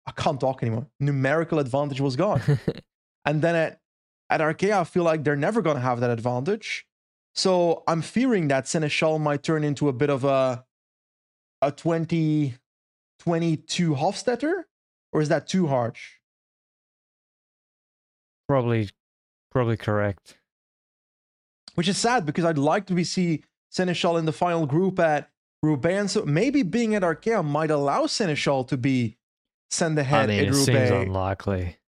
I 0.07 0.13
can't 0.13 0.41
talk 0.41 0.63
anymore. 0.63 0.87
Numerical 1.01 1.59
advantage 1.59 2.01
was 2.01 2.17
gone. 2.17 2.43
And 3.25 3.41
then 3.43 3.55
at, 3.55 3.81
at 4.31 4.41
Arkea, 4.41 4.81
I 4.81 4.85
feel 4.85 5.03
like 5.03 5.25
they're 5.25 5.37
never 5.37 5.63
going 5.63 5.77
to 5.77 5.83
have 5.83 6.01
that 6.01 6.11
advantage. 6.11 6.87
So 7.35 7.83
I'm 7.89 8.03
fearing 8.03 8.49
that 8.49 8.65
Sénéchal 8.65 9.21
might 9.21 9.43
turn 9.43 9.65
into 9.65 9.89
a 9.89 9.93
bit 9.93 10.11
of 10.11 10.25
a 10.25 10.65
a 11.68 11.73
2022 11.73 13.94
Hofstetter, 13.94 14.64
or 15.12 15.21
is 15.21 15.28
that 15.28 15.47
too 15.47 15.66
harsh? 15.68 16.14
Probably, 18.49 18.90
probably 19.50 19.76
correct. 19.76 20.38
Which 21.75 21.88
is 21.88 21.99
sad 21.99 22.25
because 22.26 22.44
I'd 22.44 22.59
like 22.59 22.87
to 22.87 22.94
be 22.94 23.04
see 23.04 23.42
Sénéchal 23.73 24.18
in 24.18 24.26
the 24.26 24.33
final 24.33 24.66
group 24.66 25.00
at 25.00 25.30
Roubaix. 25.62 26.12
So 26.12 26.25
maybe 26.25 26.62
being 26.62 26.94
at 26.94 27.02
Arkea 27.02 27.44
might 27.44 27.71
allow 27.71 28.02
Sénéchal 28.04 28.68
to 28.68 28.76
be 28.76 29.16
send 29.71 29.99
I 29.99 30.02
ahead 30.02 30.28
mean, 30.28 30.40
at 30.40 30.47
it 30.49 30.52
Roubaix. 30.52 30.64
seems 30.66 30.90
unlikely. 30.90 31.78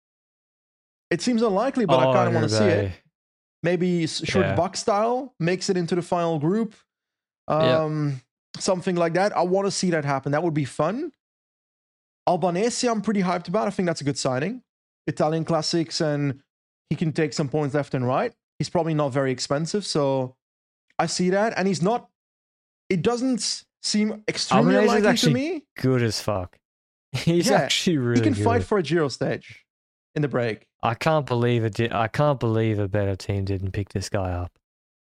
it 1.11 1.23
seems 1.23 1.43
unlikely, 1.43 1.85
but 1.87 2.01
I 2.01 2.07
Oh, 2.07 2.13
kind 2.13 2.29
of 2.29 2.35
want 2.35 2.49
to 2.51 2.57
see 2.57 2.65
it. 2.65 2.93
Maybe 3.63 4.07
short 4.09 4.47
Yeah. 4.47 4.55
buck 4.57 4.77
style 4.77 5.35
makes 5.39 5.71
it 5.71 5.77
into 5.77 5.95
the 5.95 6.03
final 6.03 6.39
group 6.39 6.75
um 7.49 8.21
something 8.63 8.97
like 8.97 9.15
that 9.15 9.37
i 9.37 9.43
want 9.43 9.67
to 9.67 9.71
see 9.71 9.91
that 9.91 10.05
happen 10.05 10.33
that 10.33 10.43
would 10.43 10.55
be 10.55 10.65
fun 10.65 11.13
albanese 12.27 12.87
i'm 12.89 13.01
pretty 13.03 13.23
hyped 13.23 13.49
about 13.49 13.67
i 13.67 13.71
think 13.71 13.87
that's 13.87 14.01
a 14.01 14.05
good 14.05 14.19
signing 14.19 14.63
italian 15.07 15.45
classics 15.45 16.01
and 16.01 16.41
he 16.91 16.97
can 16.97 17.13
take 17.13 17.33
some 17.33 17.49
points 17.49 17.75
left 17.75 17.95
and 17.95 18.07
right 18.07 18.33
he's 18.59 18.69
probably 18.69 18.95
not 18.95 19.13
very 19.13 19.31
expensive 19.31 19.85
so 19.87 20.35
i 20.99 21.07
see 21.07 21.31
that 21.31 21.53
and 21.57 21.69
he's 21.69 21.83
not 21.83 22.09
it 22.89 23.03
doesn't 23.03 23.65
seem 23.83 24.23
extremely 24.29 24.77
Albanese 24.77 25.07
actually 25.07 25.33
to 25.33 25.35
me 25.35 25.65
Good 25.79 26.03
as 26.03 26.21
fuck. 26.21 26.57
He's 27.13 27.49
Yeah, 27.49 27.59
actually 27.59 27.99
really 27.99 28.21
he 28.21 28.25
can 28.25 28.33
good. 28.33 28.45
fight 28.45 28.65
for 28.65 28.79
a 28.79 28.83
giro 28.83 29.09
stage 29.09 29.65
in 30.15 30.23
the 30.23 30.29
break 30.29 30.67
I 30.83 30.95
can't 30.95 31.27
believe 31.27 31.65
it. 31.65 31.75
Di- 31.75 31.91
I 31.91 32.07
can't 32.09 32.39
believe 32.39 32.79
a 32.79 32.87
better 32.89 33.17
team 33.17 33.45
didn't 33.45 33.73
pick 33.73 33.89
this 33.91 34.09
guy 34.09 34.31
up. 34.33 34.53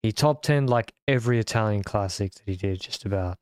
He 0.02 0.12
top 0.12 0.43
ten 0.43 0.67
like 0.67 0.93
every 1.07 1.38
Italian 1.38 1.83
classic 1.83 2.35
that 2.35 2.43
he 2.47 2.57
did, 2.57 2.81
just 2.81 3.05
about. 3.05 3.37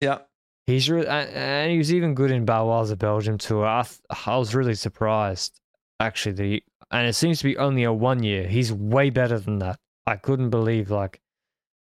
yeah 0.00 0.18
He's 0.66 0.88
re- 0.88 1.06
and, 1.06 1.72
he 1.72 1.78
was 1.78 1.92
even 1.92 2.14
good 2.14 2.30
in 2.30 2.44
Baloise 2.44 2.94
Belgium 2.94 3.36
tour. 3.36 3.66
I, 3.66 3.82
th- 3.82 3.98
I 4.26 4.36
was 4.36 4.54
really 4.54 4.76
surprised 4.76 5.60
actually 5.98 6.32
that 6.34 6.44
he, 6.44 6.62
and 6.92 7.08
it 7.08 7.14
seems 7.14 7.38
to 7.38 7.44
be 7.44 7.56
only 7.56 7.82
a 7.82 7.92
one 7.92 8.22
year. 8.22 8.46
He's 8.46 8.72
way 8.72 9.10
better 9.10 9.40
than 9.40 9.58
that. 9.58 9.80
I 10.06 10.16
couldn't 10.16 10.50
believe 10.50 10.90
like 10.90 11.20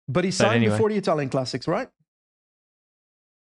but 0.08 0.24
he 0.24 0.30
signed 0.30 0.56
anyway. 0.56 0.72
before 0.72 0.88
the 0.88 0.96
italian 0.96 1.28
classics 1.28 1.66
right 1.66 1.88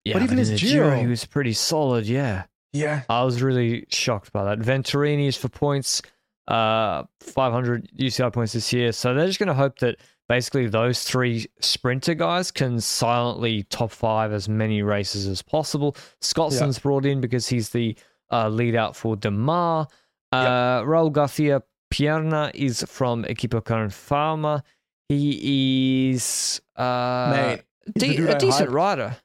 yeah, 0.07 0.15
but 0.15 0.23
even 0.23 0.39
in 0.39 0.47
his 0.47 0.51
the 0.51 0.57
Giro- 0.57 0.97
he 1.01 1.07
was 1.09 1.25
pretty 1.25 1.53
solid. 1.53 2.07
Yeah, 2.07 2.45
yeah 2.73 3.03
I 3.09 3.25
was 3.25 3.43
really 3.43 3.87
shocked 3.89 4.33
by 4.33 4.45
that. 4.45 4.61
Venturini 4.61 5.27
is 5.27 5.37
for 5.37 5.49
points, 5.49 6.01
uh, 6.47 7.03
500 7.23 7.91
UCI 7.99 8.33
points 8.33 8.53
this 8.53 8.73
year. 8.73 8.93
So 8.93 9.15
they're 9.15 9.27
just 9.27 9.41
going 9.41 9.49
to 9.49 9.55
hope 9.55 9.81
that 9.81 9.97
basically 10.29 10.67
those 10.67 11.03
three 11.05 11.47
sprinter 11.61 12.15
guys 12.15 12.51
can 12.51 12.81
silently 12.81 13.63
top 13.65 13.91
five 13.91 14.33
as 14.33 14.49
many 14.49 14.83
races 14.83 15.27
as 15.27 15.43
possible. 15.43 15.97
Scotson's 16.21 16.79
brought 16.79 17.05
in 17.07 17.21
because 17.21 17.49
he's 17.49 17.71
the 17.71 17.97
uh, 18.33 18.49
lead 18.49 18.75
out 18.75 18.97
for 18.97 19.17
Démare. 19.17 19.89
Uh, 20.33 20.83
Raul 20.83 21.13
Garcia 21.13 21.63
Pierna 21.93 22.51
is 22.55 22.83
from 22.89 23.25
Equipo 23.25 23.65
Kern 23.65 23.89
Pharma. 23.91 24.63
He 25.09 26.11
is 26.11 26.61
uh, 26.75 27.33
Mate, 27.33 27.63
de- 27.97 28.27
a 28.27 28.35
I 28.35 28.39
decent 28.39 28.71
hyped. 28.71 28.75
rider. 28.75 29.17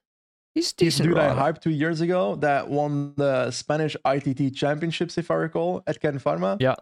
He's 0.53 0.65
a 0.65 0.67
He's 0.67 0.73
the 0.73 0.85
decent 0.85 1.09
dude 1.09 1.17
I 1.17 1.27
rider. 1.33 1.39
hyped 1.57 1.61
two 1.63 1.71
years 1.71 2.01
ago 2.01 2.35
that 2.35 2.69
won 2.69 3.13
the 3.17 3.49
Spanish 3.51 3.95
ITT 4.05 4.53
championships, 4.53 5.17
if 5.17 5.31
I 5.31 5.35
recall, 5.35 5.81
at 5.87 5.99
Kern 6.01 6.19
Pharma. 6.19 6.57
Yeah. 6.61 6.75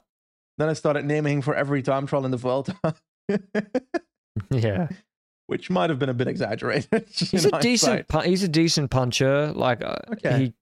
Then 0.57 0.67
I 0.67 0.73
started 0.73 1.05
naming 1.05 1.35
him 1.38 1.41
for 1.41 1.55
every 1.55 1.81
time 1.81 2.05
trial 2.05 2.25
in 2.25 2.31
the 2.31 2.38
Vuelta, 2.38 2.75
Yeah. 4.51 4.88
which 5.48 5.69
might 5.69 5.89
have 5.89 6.00
been 6.00 6.10
a 6.10 6.13
bit 6.13 6.27
exaggerated. 6.27 7.05
He's 7.12 7.46
a 7.46 7.60
decent. 7.60 8.05
he's 8.24 8.43
a 8.43 8.48
decent 8.48 8.91
puncher. 8.91 9.51
Like 9.53 9.84
uh, 9.84 9.96
Okay. 10.13 10.38
he 10.39 10.53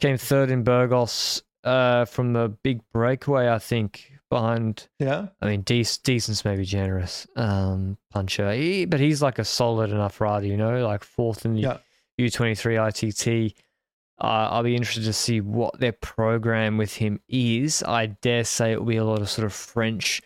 came 0.00 0.16
third 0.18 0.50
in 0.50 0.64
Burgos 0.64 1.42
uh, 1.64 2.04
from 2.04 2.32
the 2.34 2.48
big 2.62 2.80
breakaway, 2.92 3.48
I 3.48 3.58
think. 3.58 4.12
Behind, 4.30 4.86
Yeah. 4.98 5.28
I 5.40 5.46
mean, 5.46 5.62
dec- 5.64 6.02
decent's 6.02 6.44
maybe 6.44 6.64
generous. 6.66 7.26
Um, 7.34 7.96
puncher, 8.10 8.52
he, 8.52 8.84
but 8.84 9.00
he's 9.00 9.22
like 9.22 9.38
a 9.38 9.44
solid 9.44 9.90
enough 9.90 10.20
rider, 10.20 10.46
you 10.46 10.58
know, 10.58 10.86
like 10.86 11.02
fourth 11.02 11.46
in 11.46 11.54
the 11.54 11.60
Yeah. 11.62 11.78
U 12.18 12.28
twenty 12.28 12.54
three 12.54 12.76
ITT. 12.78 13.54
Uh, 14.20 14.48
I'll 14.50 14.64
be 14.64 14.74
interested 14.76 15.04
to 15.04 15.12
see 15.14 15.40
what 15.40 15.78
their 15.80 15.92
program 15.92 16.76
with 16.76 16.92
him 16.92 17.20
is. 17.28 17.82
I 17.84 18.06
dare 18.06 18.44
say 18.44 18.72
it 18.72 18.80
will 18.80 18.86
be 18.86 18.96
a 18.96 19.04
lot 19.04 19.20
of 19.22 19.30
sort 19.30 19.46
of 19.46 19.52
French 19.54 20.20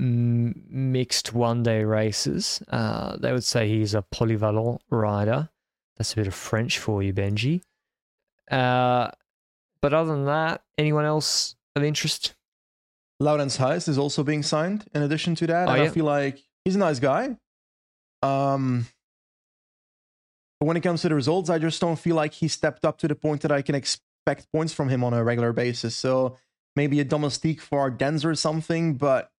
m- 0.00 0.64
mixed 0.68 1.34
one 1.34 1.62
day 1.62 1.84
races. 1.84 2.62
Uh, 2.68 3.16
they 3.18 3.32
would 3.32 3.44
say 3.44 3.68
he's 3.68 3.94
a 3.94 4.02
polyvalent 4.12 4.80
rider. 4.90 5.50
That's 5.96 6.14
a 6.14 6.16
bit 6.16 6.26
of 6.26 6.34
French 6.34 6.78
for 6.78 7.02
you, 7.02 7.12
Benji. 7.12 7.60
Uh, 8.50 9.10
but 9.82 9.94
other 9.94 10.12
than 10.12 10.24
that, 10.24 10.62
anyone 10.78 11.04
else 11.04 11.54
of 11.76 11.84
interest? 11.84 12.34
Laurens 13.20 13.58
Huys 13.58 13.86
is 13.88 13.98
also 13.98 14.24
being 14.24 14.42
signed 14.42 14.86
in 14.94 15.02
addition 15.02 15.34
to 15.36 15.46
that. 15.48 15.68
Oh, 15.68 15.72
and 15.72 15.82
I 15.82 15.88
feel 15.88 16.06
like 16.06 16.38
he's 16.64 16.74
a 16.74 16.78
nice 16.78 16.98
guy. 16.98 17.36
Um, 18.22 18.86
but 20.58 20.66
when 20.66 20.76
it 20.76 20.80
comes 20.80 21.02
to 21.02 21.08
the 21.10 21.14
results, 21.14 21.50
I 21.50 21.58
just 21.58 21.80
don't 21.80 21.98
feel 21.98 22.16
like 22.16 22.32
he 22.34 22.48
stepped 22.48 22.84
up 22.84 22.98
to 22.98 23.08
the 23.08 23.14
point 23.14 23.42
that 23.42 23.52
I 23.52 23.62
can 23.62 23.74
expect 23.74 24.50
points 24.52 24.72
from 24.72 24.88
him 24.88 25.04
on 25.04 25.12
a 25.12 25.22
regular 25.22 25.52
basis. 25.52 25.94
So 25.94 26.36
maybe 26.76 27.00
a 27.00 27.04
domestique 27.04 27.60
for 27.60 27.80
Ardennes 27.80 28.24
or 28.24 28.34
something, 28.34 28.94
but 28.94 29.30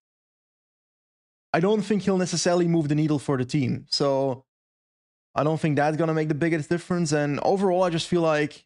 I 1.53 1.59
don't 1.59 1.81
think 1.81 2.03
he'll 2.03 2.17
necessarily 2.17 2.67
move 2.67 2.87
the 2.87 2.95
needle 2.95 3.19
for 3.19 3.37
the 3.37 3.45
team. 3.45 3.85
So 3.89 4.45
I 5.35 5.43
don't 5.43 5.59
think 5.59 5.75
that's 5.75 5.97
going 5.97 6.07
to 6.07 6.13
make 6.13 6.29
the 6.29 6.35
biggest 6.35 6.69
difference. 6.69 7.11
And 7.11 7.39
overall, 7.41 7.83
I 7.83 7.89
just 7.89 8.07
feel 8.07 8.21
like 8.21 8.65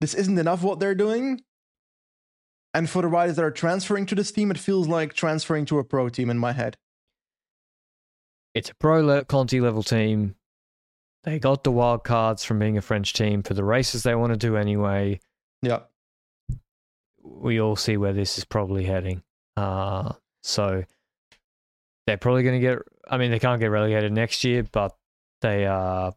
this 0.00 0.14
isn't 0.14 0.38
enough 0.38 0.62
what 0.62 0.78
they're 0.78 0.94
doing. 0.94 1.42
And 2.74 2.90
for 2.90 3.02
the 3.02 3.08
riders 3.08 3.36
that 3.36 3.44
are 3.44 3.50
transferring 3.50 4.06
to 4.06 4.14
this 4.14 4.30
team, 4.30 4.50
it 4.50 4.58
feels 4.58 4.86
like 4.86 5.14
transferring 5.14 5.64
to 5.66 5.78
a 5.78 5.84
pro 5.84 6.08
team 6.08 6.30
in 6.30 6.38
my 6.38 6.52
head. 6.52 6.76
It's 8.54 8.70
a 8.70 8.74
pro 8.74 9.24
Conti 9.24 9.60
level 9.60 9.82
team. 9.82 10.34
They 11.24 11.38
got 11.38 11.64
the 11.64 11.72
wild 11.72 12.04
cards 12.04 12.44
from 12.44 12.58
being 12.58 12.76
a 12.76 12.82
French 12.82 13.12
team 13.12 13.42
for 13.42 13.54
the 13.54 13.64
races 13.64 14.02
they 14.02 14.14
want 14.14 14.32
to 14.32 14.36
do 14.36 14.56
anyway. 14.56 15.20
Yeah. 15.62 15.80
We 17.22 17.60
all 17.60 17.76
see 17.76 17.96
where 17.96 18.12
this 18.12 18.38
is 18.38 18.44
probably 18.44 18.84
heading. 18.84 19.22
Uh, 19.56 20.12
so 20.42 20.84
they're 22.06 22.16
probably 22.16 22.42
going 22.42 22.60
to 22.60 22.66
get, 22.66 22.78
I 23.08 23.18
mean, 23.18 23.30
they 23.30 23.38
can't 23.38 23.60
get 23.60 23.66
relegated 23.66 24.12
next 24.12 24.44
year, 24.44 24.64
but 24.70 24.96
they, 25.40 25.66
uh, 25.66 26.12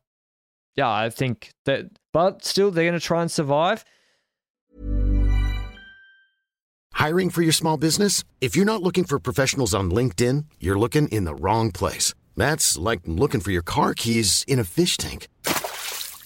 yeah, 0.75 0.89
I 0.89 1.09
think 1.09 1.51
that, 1.65 1.87
but 2.13 2.45
still, 2.45 2.71
they're 2.71 2.85
going 2.85 2.99
to 2.99 3.05
try 3.05 3.21
and 3.21 3.31
survive. 3.31 3.83
Hiring 6.93 7.29
for 7.29 7.41
your 7.41 7.53
small 7.53 7.77
business? 7.77 8.23
If 8.39 8.55
you're 8.55 8.65
not 8.65 8.83
looking 8.83 9.03
for 9.03 9.19
professionals 9.19 9.73
on 9.73 9.89
LinkedIn, 9.89 10.45
you're 10.59 10.77
looking 10.77 11.07
in 11.09 11.25
the 11.25 11.35
wrong 11.35 11.71
place. 11.71 12.13
That's 12.35 12.77
like 12.77 13.01
looking 13.05 13.41
for 13.41 13.51
your 13.51 13.61
car 13.61 13.93
keys 13.93 14.43
in 14.47 14.59
a 14.59 14.63
fish 14.63 14.97
tank. 14.97 15.27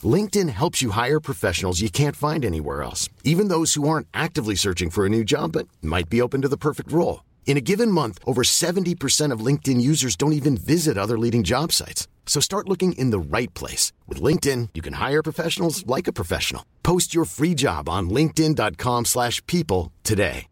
LinkedIn 0.04 0.50
helps 0.50 0.82
you 0.82 0.90
hire 0.92 1.20
professionals 1.20 1.80
you 1.80 1.90
can't 1.90 2.16
find 2.16 2.44
anywhere 2.44 2.84
else, 2.84 3.08
even 3.24 3.48
those 3.48 3.76
who 3.76 3.88
aren't 3.88 4.08
actively 4.14 4.56
searching 4.56 4.90
for 4.90 5.06
a 5.06 5.10
new 5.10 5.24
job 5.24 5.54
but 5.54 5.68
might 5.82 6.10
be 6.10 6.22
open 6.22 6.42
to 6.42 6.50
the 6.50 6.58
perfect 6.58 6.92
role. 6.92 7.24
In 7.46 7.56
a 7.58 7.62
given 7.62 7.92
month, 7.92 8.18
over 8.26 8.42
70% 8.42 9.32
of 9.32 9.40
LinkedIn 9.46 9.80
users 9.80 10.16
don't 10.16 10.34
even 10.34 10.58
visit 10.58 10.98
other 10.98 11.20
leading 11.20 11.44
job 11.44 11.72
sites. 11.72 12.08
So 12.26 12.40
start 12.40 12.68
looking 12.68 12.94
in 12.94 13.12
the 13.12 13.20
right 13.20 13.54
place. 13.54 13.92
With 14.08 14.20
LinkedIn, 14.22 14.70
you 14.74 14.82
can 14.82 14.94
hire 14.94 15.22
professionals 15.22 15.86
like 15.86 16.08
a 16.08 16.14
professional. 16.14 16.66
Post 16.82 17.14
your 17.14 17.26
free 17.26 17.54
job 17.54 17.88
on 17.88 18.10
linkedin.com 18.10 19.06
slash 19.06 19.46
people 19.46 19.92
today. 20.04 20.48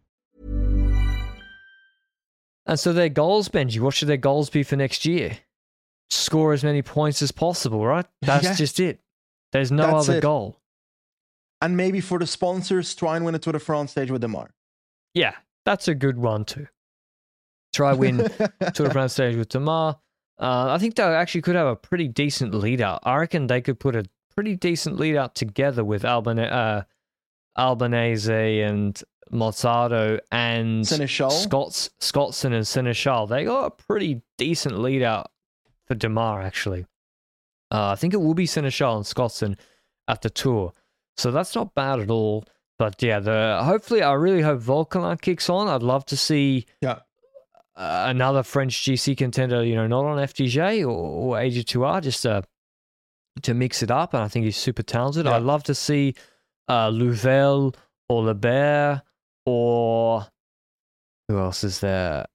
And 2.67 2.79
so 2.79 2.93
their 2.93 3.09
goals, 3.09 3.49
Benji, 3.49 3.79
what 3.79 3.95
should 3.95 4.07
their 4.07 4.17
goals 4.17 4.49
be 4.51 4.61
for 4.63 4.75
next 4.75 5.05
year? 5.05 5.39
Score 6.09 6.53
as 6.53 6.63
many 6.63 6.81
points 6.81 7.21
as 7.21 7.31
possible, 7.31 7.83
right? 7.85 8.05
That's 8.21 8.43
Yeah. 8.43 8.53
just 8.53 8.79
it. 8.79 8.99
There's 9.51 9.71
no 9.71 9.87
That's 9.87 10.07
other 10.09 10.17
it. 10.19 10.21
goal. 10.21 10.57
And 11.61 11.75
maybe 11.75 12.01
for 12.01 12.19
the 12.19 12.27
sponsors, 12.27 12.93
try 12.93 13.15
and 13.15 13.25
win 13.25 13.33
a 13.35 13.39
Tour 13.39 13.53
de 13.53 13.59
France 13.59 13.91
stage 13.91 14.11
with 14.11 14.21
Démare. 14.21 14.49
Yeah, 15.13 15.35
that's 15.65 15.87
a 15.87 15.95
good 15.95 16.17
one 16.17 16.45
too. 16.45 16.67
Try 17.73 17.93
win 17.93 18.17
Tour 18.73 18.87
de 18.87 18.91
France 18.91 19.13
stage 19.13 19.35
with 19.35 19.49
Démare. 19.49 19.95
Uh, 20.39 20.67
I 20.73 20.77
think 20.79 20.95
they 20.95 21.03
actually 21.03 21.41
could 21.41 21.55
have 21.55 21.67
a 21.67 21.75
pretty 21.75 22.07
decent 22.07 22.53
lead 22.53 22.81
out. 22.81 22.99
I 23.03 23.17
reckon 23.17 23.47
they 23.47 23.61
could 23.61 23.79
put 23.79 23.95
a 23.95 24.05
pretty 24.35 24.55
decent 24.55 24.99
lead 24.99 25.15
out 25.15 25.35
together 25.35 25.83
with 25.83 26.03
Albana- 26.03 26.51
uh, 26.51 26.83
Albanese 27.57 28.61
and 28.61 29.01
Mozzato 29.31 30.19
and 30.31 30.83
Sénéchal. 30.83 31.31
Scots, 31.31 31.89
Scotson 31.99 32.53
and 32.53 32.65
Sénéchal. 32.65 33.29
They 33.29 33.45
got 33.45 33.65
a 33.65 33.71
pretty 33.71 34.21
decent 34.37 34.79
lead 34.79 35.03
out 35.03 35.31
for 35.85 35.95
Démare, 35.95 36.43
actually. 36.43 36.85
Uh, 37.71 37.89
I 37.89 37.95
think 37.95 38.13
it 38.13 38.17
will 38.17 38.33
be 38.33 38.47
Sénéchal 38.47 38.95
and 38.97 39.05
Scotson 39.05 39.57
at 40.07 40.21
the 40.21 40.29
tour. 40.29 40.73
So 41.17 41.31
that's 41.31 41.55
not 41.55 41.75
bad 41.75 41.99
at 41.99 42.09
all. 42.09 42.45
But 42.79 43.01
yeah, 43.03 43.19
the 43.19 43.61
hopefully 43.63 44.01
I 44.01 44.13
really 44.13 44.41
hope 44.41 44.59
Vauquelin 44.61 45.21
kicks 45.21 45.49
on. 45.49 45.67
I'd 45.67 45.83
love 45.83 46.05
to 46.07 46.17
see 46.17 46.65
Yeah. 46.81 46.99
Uh, 47.81 48.05
another 48.07 48.43
French 48.43 48.83
GC 48.83 49.17
contender, 49.17 49.63
you 49.63 49.75
know, 49.75 49.87
not 49.87 50.05
on 50.05 50.17
FDJ 50.19 50.81
or, 50.83 50.89
or 50.91 51.35
AG2R, 51.37 52.01
just 52.03 52.25
uh, 52.25 52.41
to 53.41 53.53
mix 53.53 53.81
it 53.81 53.89
up. 53.91 54.13
And 54.13 54.23
I 54.23 54.27
think 54.27 54.45
he's 54.45 54.57
super 54.57 54.83
talented. 54.83 55.25
Yeah. 55.25 55.35
I'd 55.35 55.43
love 55.43 55.63
to 55.63 55.75
see 55.75 56.13
uh, 56.67 56.89
Louvel 56.91 57.73
or 58.09 58.23
Lebert 58.23 59.01
or 59.45 60.27
who 61.27 61.39
else 61.39 61.63
is 61.63 61.79
there? 61.79 62.25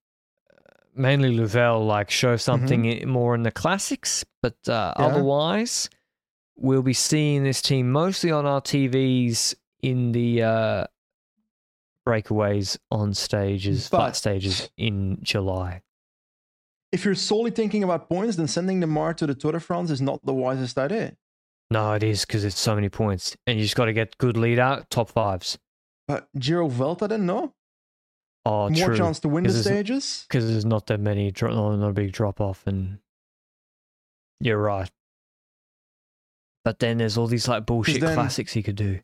Mainly 0.95 1.37
Louvel, 1.37 1.87
like 1.87 2.11
show 2.11 2.37
something 2.37 2.87
i- 2.89 3.05
more 3.05 3.35
in 3.35 3.43
the 3.43 3.51
classics. 3.53 4.25
But 4.43 4.57
uh, 4.69 4.95
Yeah. 4.99 5.05
otherwise, 5.07 5.91
we'll 6.57 6.83
be 6.83 6.95
seeing 6.95 7.45
this 7.45 7.61
team 7.63 7.93
mostly 7.93 8.31
on 8.33 8.47
our 8.47 8.61
TVs 8.63 9.55
in 9.83 10.13
the 10.13 10.43
uh, 10.43 10.87
breakaways 12.07 12.79
on 12.91 13.13
stages, 13.15 13.89
flat 13.89 14.17
stages 14.17 14.71
in 14.79 15.19
July. 15.23 15.83
If 16.93 17.05
you're 17.05 17.15
solely 17.17 17.51
thinking 17.51 17.83
about 17.83 18.09
points, 18.09 18.37
then 18.37 18.47
sending 18.47 18.81
Démare 18.81 19.17
to 19.17 19.27
the 19.27 19.35
Tour 19.35 19.53
de 19.53 19.61
France 19.61 19.91
is 19.91 20.01
not 20.01 20.25
the 20.25 20.33
wisest 20.33 20.79
idea. 20.79 21.15
No, 21.71 21.95
it 21.95 22.03
is 22.05 22.25
because 22.25 22.45
it's 22.45 22.59
so 22.59 22.77
many 22.77 22.89
points, 22.89 23.37
and 23.47 23.59
you 23.59 23.65
just 23.65 23.75
got 23.75 23.87
to 23.87 23.93
get 23.93 24.17
good 24.19 24.37
lead 24.37 24.59
out, 24.61 24.89
top 24.89 25.11
fives. 25.11 25.59
But 26.07 26.29
Giro 26.39 26.69
Vuelta 26.69 27.09
then, 27.09 27.27
no? 27.27 27.53
Oh, 28.45 28.71
More 28.71 28.87
true. 28.87 28.97
chance 28.97 29.19
to 29.21 29.29
win 29.29 29.43
the 29.43 29.53
stages? 29.53 30.25
because 30.29 30.49
there's 30.49 30.65
not 30.65 30.87
that 30.87 31.01
many, 31.01 31.33
not 31.43 31.83
a 31.89 31.93
big 31.93 32.13
drop 32.13 32.41
off, 32.41 32.65
and 32.69 32.99
you're 34.41 34.63
right. 34.63 34.89
But 36.65 36.79
then 36.79 36.99
there's 36.99 37.19
all 37.19 37.27
these 37.27 37.49
like 37.49 37.67
bullshit 37.67 38.01
then- 38.01 38.15
classics 38.15 38.53
he 38.53 38.63
could 38.63 38.77
do. 38.77 39.01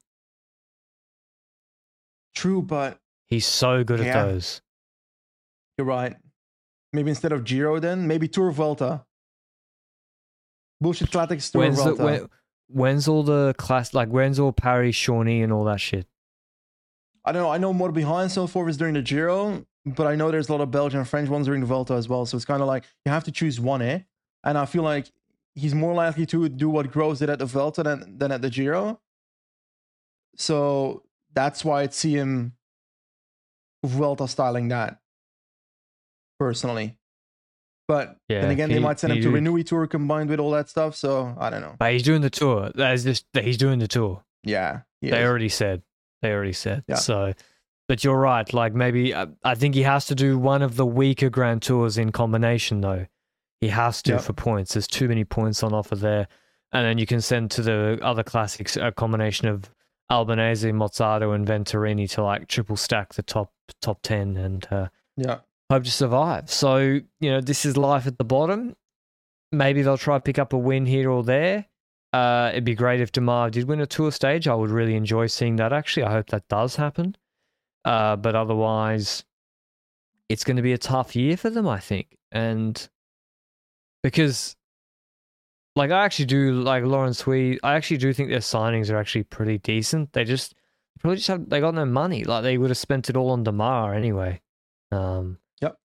True, 2.34 2.62
but 2.62 2.98
He's 3.28 3.46
so 3.46 3.82
good 3.84 4.00
at 4.00 4.12
those. 4.12 4.60
you're 5.78 5.86
right. 5.86 6.16
Maybe 6.92 7.08
instead 7.10 7.32
of 7.32 7.44
Giro 7.44 7.78
then, 7.78 8.06
maybe 8.06 8.28
Tour 8.28 8.50
Vuelta. 8.50 9.04
Bullshit 10.80 11.10
classics 11.10 11.50
Tour 11.50 11.62
When's 11.62 11.76
the, 11.76 11.94
Vuelta. 11.94 12.04
when, 12.04 12.28
when's 12.68 13.08
all 13.08 13.22
the 13.22 13.54
class 13.56 13.94
like 13.94 14.08
when's 14.08 14.38
all 14.38 14.52
Paris, 14.52 14.96
Chauny, 14.96 15.42
and 15.42 15.52
all 15.52 15.64
that 15.64 15.80
shit? 15.80 16.06
I 17.24 17.32
don't 17.32 17.42
know. 17.42 17.50
I 17.50 17.58
know 17.58 17.72
more 17.72 17.92
behind 17.92 18.30
so 18.32 18.46
forth 18.46 18.68
is 18.68 18.76
during 18.76 18.94
the 18.94 19.02
Giro, 19.02 19.64
but 19.86 20.06
I 20.06 20.16
know 20.16 20.30
there's 20.30 20.48
a 20.48 20.52
lot 20.52 20.60
of 20.60 20.70
Belgian 20.70 20.98
and 20.98 21.08
French 21.08 21.28
ones 21.28 21.46
during 21.46 21.60
the 21.60 21.66
Vuelta 21.66 21.94
as 21.94 22.08
well. 22.08 22.26
So 22.26 22.36
it's 22.36 22.44
kind 22.44 22.60
of 22.60 22.66
like 22.66 22.84
you 23.06 23.12
have 23.12 23.24
to 23.24 23.32
choose 23.32 23.60
one, 23.60 23.80
eh? 23.80 24.00
And 24.44 24.58
I 24.58 24.66
feel 24.66 24.82
like 24.82 25.06
he's 25.54 25.74
more 25.74 25.94
likely 25.94 26.26
to 26.26 26.48
do 26.48 26.68
what 26.68 26.90
Groves 26.90 27.20
did 27.20 27.30
at 27.30 27.38
the 27.38 27.46
Vuelta 27.46 27.82
than, 27.84 28.18
than 28.18 28.32
at 28.32 28.42
the 28.42 28.50
Giro. 28.50 29.00
So 30.36 31.04
that's 31.34 31.64
why 31.64 31.82
I'd 31.82 31.94
see 31.94 32.12
him 32.14 32.54
Vuelta 33.84 34.28
styling 34.28 34.68
that 34.68 34.98
personally. 36.38 36.98
But 37.88 38.16
Yeah, 38.28 38.42
then 38.42 38.50
again, 38.50 38.70
they 38.70 38.78
might 38.78 38.98
send 39.00 39.12
him 39.12 39.22
to 39.22 39.28
Renewi 39.30 39.66
Tour 39.66 39.86
combined 39.86 40.30
with 40.30 40.40
all 40.40 40.50
that 40.52 40.68
stuff. 40.68 40.94
So 40.94 41.34
I 41.38 41.50
don't 41.50 41.60
know. 41.60 41.74
But 41.78 41.92
he's 41.92 42.02
doing 42.02 42.22
the 42.22 42.30
tour. 42.30 42.70
That's 42.74 43.02
just 43.02 43.26
he's 43.32 43.56
doing 43.56 43.80
the 43.80 43.88
tour. 43.88 44.22
Yeah. 44.44 44.80
They 45.02 45.08
is. 45.08 45.26
already 45.26 45.48
said. 45.48 45.82
They 46.22 46.32
already 46.32 46.52
said. 46.52 46.84
Yeah. 46.88 46.94
So, 46.94 47.32
but 47.88 48.04
you're 48.04 48.18
right. 48.18 48.50
Like 48.52 48.72
maybe 48.74 49.14
I, 49.14 49.26
I 49.42 49.56
think 49.56 49.74
he 49.74 49.82
has 49.82 50.06
to 50.06 50.14
do 50.14 50.38
one 50.38 50.62
of 50.62 50.76
the 50.76 50.86
weaker 50.86 51.28
Grand 51.28 51.62
Tours 51.62 51.98
in 51.98 52.12
combination, 52.12 52.80
though. 52.80 53.06
He 53.60 53.68
has 53.68 54.00
to 54.02 54.12
Yeah. 54.12 54.18
for 54.18 54.32
points. 54.32 54.74
There's 54.74 54.86
too 54.86 55.08
many 55.08 55.24
points 55.24 55.62
on 55.62 55.72
offer 55.74 55.96
there, 55.96 56.28
and 56.72 56.86
then 56.86 56.98
you 56.98 57.06
can 57.06 57.20
send 57.20 57.50
to 57.52 57.62
the 57.62 57.98
other 58.00 58.22
classics 58.22 58.76
a 58.76 58.92
combination 58.92 59.48
of 59.48 59.68
Albanese, 60.10 60.70
Mozzato, 60.72 61.34
and 61.34 61.46
Venturini 61.46 62.10
to 62.10 62.22
like 62.22 62.48
triple 62.48 62.76
stack 62.76 63.14
the 63.14 63.22
top 63.22 63.52
top 63.80 64.00
ten 64.02 64.36
and 64.36 64.66
uh, 64.70 64.88
Yeah. 65.16 65.38
hope 65.70 65.84
to 65.84 65.90
survive. 65.90 66.50
So 66.50 66.76
you 66.78 67.30
know 67.30 67.40
this 67.40 67.64
is 67.64 67.76
life 67.76 68.06
at 68.06 68.18
the 68.18 68.24
bottom. 68.24 68.76
Maybe 69.52 69.82
they'll 69.82 69.98
try 69.98 70.16
to 70.16 70.20
pick 70.22 70.38
up 70.38 70.52
a 70.52 70.58
win 70.58 70.86
here 70.86 71.10
or 71.10 71.22
there. 71.22 71.66
Uh, 72.12 72.50
it'd 72.52 72.64
be 72.64 72.74
great 72.74 73.00
if 73.00 73.10
Démare 73.12 73.50
did 73.50 73.66
win 73.68 73.80
a 73.80 73.86
tour 73.86 74.12
stage. 74.12 74.46
I 74.48 74.54
would 74.54 74.70
really 74.70 74.94
enjoy 74.96 75.26
seeing 75.28 75.56
that. 75.56 75.72
Actually, 75.72 76.04
I 76.04 76.12
hope 76.12 76.26
that 76.28 76.46
does 76.48 76.76
happen. 76.76 77.16
Uh, 77.84 78.16
but 78.16 78.34
otherwise, 78.34 79.24
it's 80.28 80.44
going 80.44 80.56
to 80.56 80.62
be 80.62 80.72
a 80.72 80.78
tough 80.78 81.16
year 81.16 81.36
for 81.36 81.50
them, 81.50 81.66
I 81.68 81.80
think, 81.80 82.16
and 82.30 82.88
because, 84.02 84.56
like, 85.76 85.90
I 85.90 86.04
actually 86.04 86.26
do 86.26 86.52
like 86.52 86.85
Lawrence 86.85 87.18
Sweet. 87.18 87.61
I 87.62 87.74
actually 87.74 87.96
do 87.98 88.12
think 88.12 88.28
their 88.28 88.38
signings 88.40 88.90
are 88.90 88.96
actually 88.96 89.24
pretty 89.24 89.58
decent. 89.58 90.12
They 90.12 90.24
just 90.24 90.54
probably 91.00 91.16
just 91.16 91.28
have 91.28 91.48
they 91.48 91.61
got 91.61 91.74
no 91.74 91.85
money. 91.85 92.24
Like 92.24 92.42
they 92.42 92.58
would 92.58 92.70
have 92.70 92.78
spent 92.78 93.11
it 93.11 93.16
all 93.16 93.30
on 93.30 93.44
Démare 93.44 93.96
anyway. 93.96 94.40
Um, 94.90 95.38
Yep. 95.61 95.76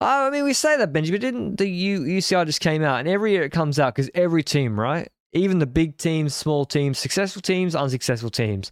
I 0.00 0.30
mean, 0.30 0.44
we 0.44 0.52
say 0.52 0.76
that, 0.76 0.92
Benji, 0.92 1.10
but 1.10 1.20
didn't 1.20 1.56
the 1.56 1.68
U- 1.68 2.00
UCI 2.02 2.46
just 2.46 2.60
came 2.60 2.82
out, 2.82 3.00
and 3.00 3.08
every 3.08 3.32
year 3.32 3.42
it 3.42 3.52
comes 3.52 3.78
out 3.78 3.94
because 3.94 4.10
every 4.14 4.42
team, 4.42 4.78
right? 4.78 5.08
Even 5.32 5.58
the 5.58 5.66
big 5.66 5.96
teams, 5.96 6.34
small 6.34 6.64
teams, 6.64 6.98
successful 6.98 7.40
teams, 7.42 7.74
unsuccessful 7.74 8.30
teams, 8.30 8.70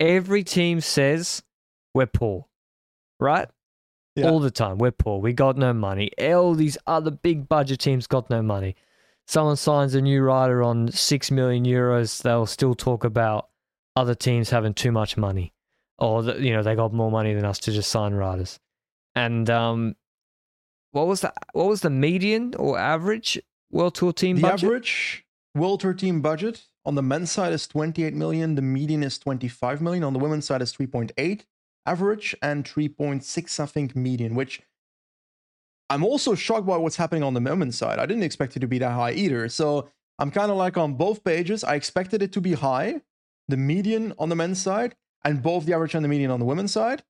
every 0.00 0.42
team 0.42 0.80
says 0.80 1.42
we're 1.94 2.06
poor, 2.06 2.46
right? 3.20 3.48
Yeah. 4.16 4.28
All 4.28 4.40
the 4.40 4.50
time, 4.50 4.78
we're 4.78 4.90
poor. 4.90 5.20
We 5.20 5.32
got 5.32 5.56
no 5.56 5.72
money. 5.72 6.10
All 6.20 6.54
these 6.54 6.76
other 6.86 7.12
big 7.12 7.48
budget 7.48 7.78
teams 7.78 8.06
got 8.06 8.28
no 8.28 8.42
money. 8.42 8.74
Someone 9.30 9.54
signs 9.54 9.94
a 9.94 10.00
new 10.00 10.22
rider 10.22 10.60
on 10.60 10.90
six 10.90 11.30
million 11.30 11.64
euros, 11.64 12.20
they'll 12.22 12.46
still 12.46 12.74
talk 12.74 13.04
about 13.04 13.48
other 13.94 14.14
teams 14.14 14.50
having 14.50 14.74
too 14.74 14.90
much 14.90 15.16
money, 15.16 15.52
or 15.98 16.22
that 16.24 16.40
you 16.40 16.52
know 16.52 16.62
they 16.62 16.74
got 16.74 16.92
more 16.92 17.10
money 17.10 17.32
than 17.32 17.44
us 17.44 17.60
to 17.60 17.72
just 17.72 17.90
sign 17.90 18.14
riders. 18.14 18.58
And 19.14 19.48
um, 19.48 19.94
what 20.90 21.06
was 21.06 21.20
the 21.20 21.32
what 21.52 21.68
was 21.68 21.80
the 21.80 21.90
median 21.90 22.54
or 22.56 22.76
average 22.76 23.40
World 23.70 23.94
Tour 23.94 24.12
team 24.12 24.36
The 24.36 24.42
budget? 24.42 24.64
average 24.64 25.24
World 25.54 25.80
Tour 25.80 25.94
team 25.94 26.20
budget 26.20 26.64
on 26.84 26.96
the 26.96 27.02
men's 27.02 27.30
side 27.30 27.52
is 27.52 27.68
28 27.68 28.14
million. 28.14 28.56
The 28.56 28.62
median 28.62 29.04
is 29.04 29.16
25 29.18 29.80
million. 29.80 30.02
On 30.02 30.12
the 30.12 30.18
women's 30.18 30.46
side 30.46 30.60
is 30.60 30.72
3.8 30.72 31.42
average 31.86 32.36
and 32.42 32.64
3.6, 32.64 33.60
I 33.60 33.66
think, 33.66 33.96
median, 33.96 34.34
which 34.34 34.60
I'm 35.90 36.04
also 36.04 36.34
shocked 36.34 36.66
by 36.66 36.76
what's 36.76 36.96
happening 36.96 37.22
on 37.22 37.34
the 37.34 37.40
women's 37.40 37.76
side. 37.76 37.98
I 37.98 38.06
didn't 38.06 38.22
expect 38.22 38.56
it 38.56 38.60
to 38.60 38.68
be 38.68 38.78
that 38.78 38.92
high 38.92 39.12
either. 39.12 39.48
So 39.48 39.90
I'm 40.18 40.30
kind 40.30 40.50
of 40.50 40.56
like 40.56 40.76
on 40.78 40.94
both 40.94 41.24
pages. 41.24 41.64
I 41.64 41.74
expected 41.74 42.22
it 42.22 42.32
to 42.32 42.40
be 42.40 42.52
high, 42.54 43.02
the 43.48 43.56
median 43.56 44.14
on 44.18 44.28
the 44.28 44.36
men's 44.36 44.62
side, 44.62 44.94
and 45.24 45.42
both 45.42 45.66
the 45.66 45.74
average 45.74 45.94
and 45.94 46.04
the 46.04 46.08
median 46.08 46.30
on 46.30 46.38
the 46.38 46.46
women's 46.46 46.72
side. 46.72 47.02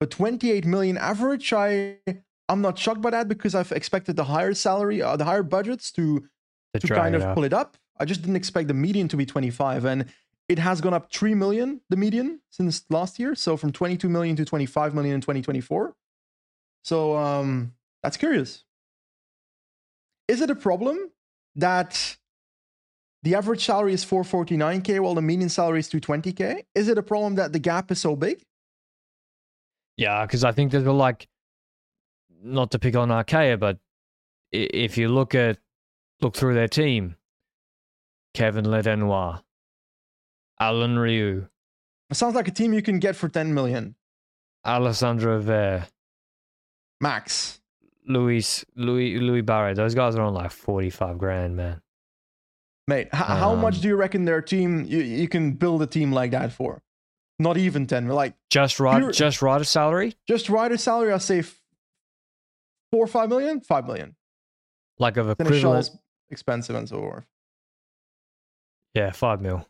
But 0.00 0.10
28 0.10 0.66
million 0.66 0.98
average, 0.98 1.52
I 1.52 1.98
I'm 2.48 2.60
not 2.60 2.76
shocked 2.76 3.00
by 3.00 3.10
that 3.10 3.28
because 3.28 3.54
I've 3.54 3.70
expected 3.72 4.16
the 4.16 4.24
higher 4.24 4.52
salary, 4.52 5.00
uh, 5.00 5.16
the 5.16 5.24
higher 5.24 5.44
budgets 5.44 5.92
to 5.92 6.24
To 6.74 6.80
to 6.80 6.88
kind 6.88 7.14
of 7.14 7.22
up. 7.22 7.34
pull 7.36 7.44
it 7.44 7.52
up. 7.52 7.76
I 8.00 8.04
just 8.04 8.20
didn't 8.22 8.36
expect 8.36 8.66
the 8.66 8.74
median 8.74 9.06
to 9.08 9.16
be 9.16 9.24
25, 9.24 9.84
and 9.84 10.06
it 10.48 10.58
has 10.58 10.80
gone 10.80 10.92
up 10.92 11.12
3 11.12 11.34
million, 11.36 11.82
the 11.88 11.96
median, 11.96 12.40
since 12.50 12.84
last 12.90 13.18
year. 13.20 13.36
So 13.36 13.56
from 13.56 13.70
22 13.70 14.08
million 14.08 14.34
to 14.36 14.44
25 14.44 14.92
million 14.92 15.14
in 15.14 15.20
2024. 15.20 15.94
So 16.82 17.16
um, 17.16 17.72
that's 18.02 18.16
curious. 18.16 18.64
Is 20.28 20.40
it 20.40 20.50
a 20.50 20.54
problem 20.54 21.10
that 21.56 22.16
the 23.22 23.34
average 23.34 23.64
salary 23.64 23.94
is 23.94 24.04
449k 24.04 25.00
while 25.00 25.14
the 25.14 25.22
median 25.22 25.48
salary 25.48 25.80
is 25.80 25.88
220k? 25.88 26.64
Is 26.74 26.88
it 26.88 26.98
a 26.98 27.02
problem 27.02 27.36
that 27.36 27.52
the 27.52 27.58
gap 27.58 27.90
is 27.90 28.00
so 28.00 28.16
big? 28.16 28.44
Yeah, 29.96 30.24
because 30.26 30.42
I 30.42 30.52
think 30.52 30.72
there's 30.72 30.84
like, 30.84 31.28
not 32.42 32.72
to 32.72 32.78
pick 32.78 32.96
on 32.96 33.08
Arkea, 33.08 33.58
but 33.58 33.78
if 34.50 34.98
you 34.98 35.08
look 35.08 35.34
at 35.34 35.58
look 36.20 36.34
through 36.36 36.54
their 36.54 36.68
team, 36.68 37.16
Kevin 38.34 38.64
Ledanois, 38.64 39.42
Alan 40.58 40.98
Riou, 40.98 41.48
It 42.10 42.16
sounds 42.16 42.34
like 42.34 42.48
a 42.48 42.52
team 42.52 42.72
you 42.72 42.82
can 42.82 42.98
get 42.98 43.16
for 43.16 43.28
10 43.28 43.54
million 43.54 43.94
Alessandro 44.64 45.40
Verre, 45.40 45.88
max. 47.00 47.61
Luis 48.06 48.64
Louis 48.76 49.18
Louis 49.18 49.42
Barre. 49.42 49.74
Those 49.74 49.94
guys 49.94 50.16
are 50.16 50.22
on 50.22 50.34
like 50.34 50.50
forty 50.50 50.90
five 50.90 51.18
grand, 51.18 51.56
man. 51.56 51.80
Mate, 52.88 53.06
h- 53.06 53.20
how 53.20 53.54
much 53.54 53.76
Um, 53.76 53.80
do 53.82 53.88
you 53.88 53.96
reckon 53.96 54.24
their 54.24 54.42
team 54.42 54.84
you, 54.86 54.98
you 54.98 55.28
can 55.28 55.52
build 55.52 55.82
a 55.82 55.86
team 55.86 56.10
like 56.12 56.32
that 56.32 56.52
for? 56.52 56.82
Not 57.38 57.56
even 57.56 57.86
10. 57.86 58.08
Like 58.08 58.34
Just 58.50 58.78
right, 58.80 58.98
Pure- 58.98 59.12
just 59.12 59.40
rider 59.40 59.64
salary, 59.64 60.14
just 60.28 60.48
rider 60.48 60.76
salary, 60.76 61.12
I 61.12 61.18
say 61.18 61.42
four 61.42 63.04
or 63.04 63.06
five 63.06 63.28
million, 63.28 63.60
five 63.60 63.86
million. 63.86 64.16
like 64.98 65.16
of 65.16 65.30
equivalent. 65.30 65.90
Expensive 66.30 66.74
and 66.76 66.88
so 66.88 66.98
forth. 66.98 67.24
Yeah, 68.94 69.10
five 69.12 69.40
mil. 69.40 69.66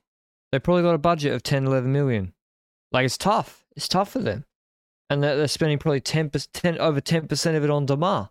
They 0.51 0.59
probably 0.59 0.83
got 0.83 0.95
a 0.95 0.99
budget 0.99 1.33
of 1.33 1.43
10, 1.43 1.67
11 1.67 1.93
million. 1.93 2.33
Like 2.93 3.05
it's 3.07 3.17
tough. 3.17 3.65
It's 3.77 3.89
tough 3.89 4.11
for 4.11 4.19
them, 4.19 4.45
and 5.13 5.23
they're, 5.23 5.37
they're 5.37 5.49
spending 5.49 5.79
probably 5.79 6.01
10, 6.01 6.31
10 6.31 6.79
over 6.79 7.01
ten 7.01 7.27
percent 7.27 7.57
of 7.57 7.65
it 7.65 7.71
on 7.71 7.87
Démare. 7.87 8.31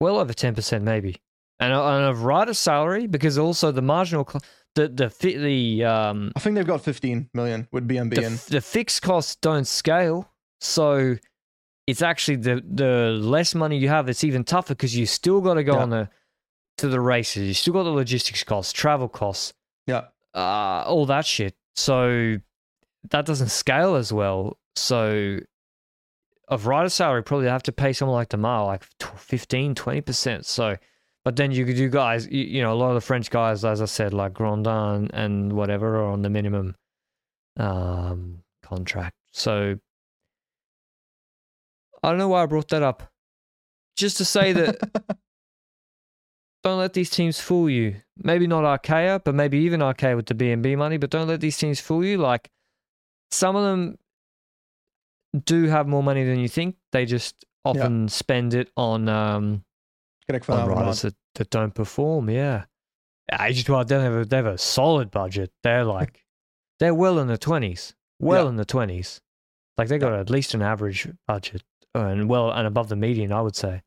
Well 0.00 0.18
over 0.18 0.32
ten 0.32 0.54
percent, 0.54 0.82
maybe, 0.84 1.16
and 1.58 1.72
a- 1.72 1.82
and 1.82 2.04
of 2.06 2.22
rider 2.24 2.54
salary 2.54 3.06
because 3.06 3.36
also 3.36 3.70
the 3.70 3.82
marginal, 3.82 4.24
co- 4.24 4.38
the 4.74 4.88
the 4.88 5.36
the 5.36 5.84
um 5.84 6.32
I 6.36 6.40
think 6.40 6.56
they've 6.56 6.66
got 6.66 6.80
15 6.82 7.30
million 7.34 7.68
with 7.70 7.86
BNB 7.86 8.14
the, 8.14 8.24
and 8.24 8.38
the 8.38 8.60
fixed 8.62 9.02
costs 9.02 9.36
don't 9.36 9.66
scale, 9.66 10.32
so 10.60 11.16
it's 11.86 12.00
actually 12.02 12.36
the 12.36 12.62
the 12.66 13.18
less 13.20 13.54
money 13.54 13.76
you 13.76 13.88
have, 13.88 14.08
it's 14.08 14.24
even 14.24 14.42
tougher 14.44 14.74
because 14.74 14.96
you 14.96 15.04
still 15.04 15.40
got 15.42 15.54
to 15.54 15.64
go 15.64 15.74
Yeah. 15.74 15.82
on 15.82 15.90
the 15.90 16.08
to 16.78 16.88
the 16.88 17.00
races. 17.00 17.46
You 17.48 17.54
still 17.54 17.74
got 17.74 17.82
the 17.82 17.90
logistics 17.90 18.42
costs, 18.42 18.72
travel 18.72 19.08
costs, 19.08 19.52
yeah. 19.86 20.04
uh, 20.34 20.84
all 20.86 21.04
that 21.06 21.26
shit. 21.26 21.54
So 21.76 22.36
that 23.10 23.26
doesn't 23.26 23.48
scale 23.50 23.96
as 23.96 24.14
well. 24.14 24.56
So 24.76 25.40
of 26.50 26.66
rider 26.66 26.88
salary, 26.88 27.22
probably 27.22 27.46
have 27.46 27.62
to 27.62 27.72
pay 27.72 27.92
someone 27.92 28.16
like 28.16 28.28
Démare 28.28 28.66
like 28.66 28.84
tw- 28.98 29.18
15, 29.18 29.74
20%. 29.74 30.44
So, 30.44 30.76
but 31.24 31.36
then 31.36 31.52
you 31.52 31.64
could 31.64 31.76
do 31.76 31.88
guys, 31.88 32.26
you, 32.26 32.42
you 32.42 32.62
know, 32.62 32.72
a 32.72 32.74
lot 32.74 32.88
of 32.88 32.94
the 32.96 33.00
French 33.00 33.30
guys, 33.30 33.64
as 33.64 33.80
I 33.80 33.84
said, 33.84 34.12
like 34.12 34.34
Grandin 34.34 35.10
and 35.12 35.52
whatever, 35.52 36.00
are 36.00 36.10
on 36.10 36.22
the 36.22 36.28
minimum 36.28 36.74
um, 37.56 38.42
contract. 38.62 39.14
So 39.32 39.78
I 42.02 42.08
don't 42.08 42.18
know 42.18 42.28
why 42.28 42.42
I 42.42 42.46
brought 42.46 42.68
that 42.68 42.82
up. 42.82 43.04
Just 43.96 44.16
to 44.16 44.24
say 44.24 44.52
that 44.52 44.76
don't 46.64 46.78
let 46.78 46.94
these 46.94 47.10
teams 47.10 47.38
fool 47.38 47.70
you. 47.70 47.96
Maybe 48.16 48.48
not 48.48 48.64
Arkea, 48.64 49.22
but 49.22 49.34
maybe 49.34 49.58
even 49.58 49.80
Arkea 49.80 50.16
with 50.16 50.26
the 50.26 50.34
BNB 50.34 50.76
money, 50.76 50.96
but 50.96 51.10
don't 51.10 51.28
let 51.28 51.40
these 51.40 51.58
teams 51.58 51.80
fool 51.80 52.04
you. 52.04 52.18
Like 52.18 52.50
some 53.30 53.54
of 53.54 53.62
them 53.62 53.98
do 55.44 55.64
have 55.66 55.86
more 55.86 56.02
money 56.02 56.24
than 56.24 56.38
you 56.38 56.48
think. 56.48 56.76
They 56.92 57.06
just 57.06 57.44
often 57.64 58.08
spend 58.08 58.54
it 58.54 58.70
on 58.76 59.08
um 59.08 59.64
on 60.48 60.68
riders 60.68 61.02
that, 61.02 61.14
that 61.34 61.50
don't 61.50 61.74
perform, 61.74 62.30
yeah. 62.30 62.64
Age 63.40 63.64
twelve, 63.64 63.88
they 63.88 64.00
have 64.00 64.14
a 64.14 64.24
they 64.24 64.36
have 64.36 64.46
a 64.46 64.58
solid 64.58 65.10
budget. 65.10 65.52
They're 65.62 65.84
like 65.98 66.24
they're 66.78 66.94
well 66.94 67.18
in 67.18 67.28
the 67.28 67.38
twenties. 67.38 67.94
Well 68.18 68.44
Yeah. 68.44 68.50
in 68.50 68.56
the 68.56 68.64
twenties. 68.64 69.20
Like 69.78 69.88
they 69.88 69.98
got 69.98 70.12
at 70.12 70.30
least 70.30 70.54
an 70.54 70.62
average 70.62 71.08
budget. 71.26 71.62
And 71.94 72.28
well 72.28 72.50
and 72.50 72.66
above 72.66 72.88
the 72.88 72.96
median, 72.96 73.32
I 73.32 73.40
would 73.40 73.56
say. 73.56 73.82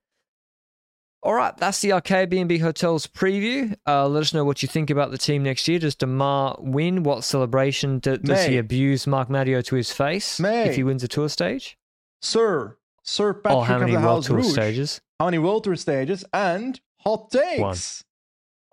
All 1.24 1.34
right, 1.34 1.56
that's 1.56 1.80
the 1.80 1.92
Arkea 1.92 2.30
B&B 2.30 2.58
Hotels 2.58 3.08
preview. 3.08 3.74
Uh, 3.88 4.08
let 4.10 4.22
us 4.22 4.34
know 4.34 4.44
what 4.44 4.62
you 4.62 4.68
think 4.68 4.90
about 4.90 5.10
the 5.12 5.18
team 5.18 5.42
next 5.44 5.66
year. 5.70 5.80
Does 5.80 5.96
Démare 5.96 6.60
win? 6.62 7.04
What 7.04 7.24
celebration 7.24 8.00
do, 8.00 8.18
does 8.18 8.46
he 8.46 8.58
abuse 8.58 9.08
Marc 9.08 9.30
Madiot 9.30 9.66
to 9.68 9.76
his 9.76 9.90
face 9.92 10.38
May. 10.38 10.68
if 10.68 10.76
he 10.76 10.84
wins 10.84 11.02
a 11.02 11.08
tour 11.08 11.30
stage? 11.30 11.78
Sir, 12.22 12.78
Sir 13.04 13.34
Patrick 13.34 13.56
or 13.58 13.66
how 13.66 13.76
of 13.76 13.80
many 13.82 13.94
the 13.94 14.00
World 14.00 14.10
House 14.18 14.28
Tour 14.28 14.36
Rouge. 14.38 14.52
stages? 14.52 15.02
How 15.18 15.26
many 15.26 15.38
World 15.38 15.64
Tour 15.64 15.78
stages 15.78 16.26
and 16.34 16.80
hot 17.00 17.32
takes? 17.32 17.60
One. 17.62 17.78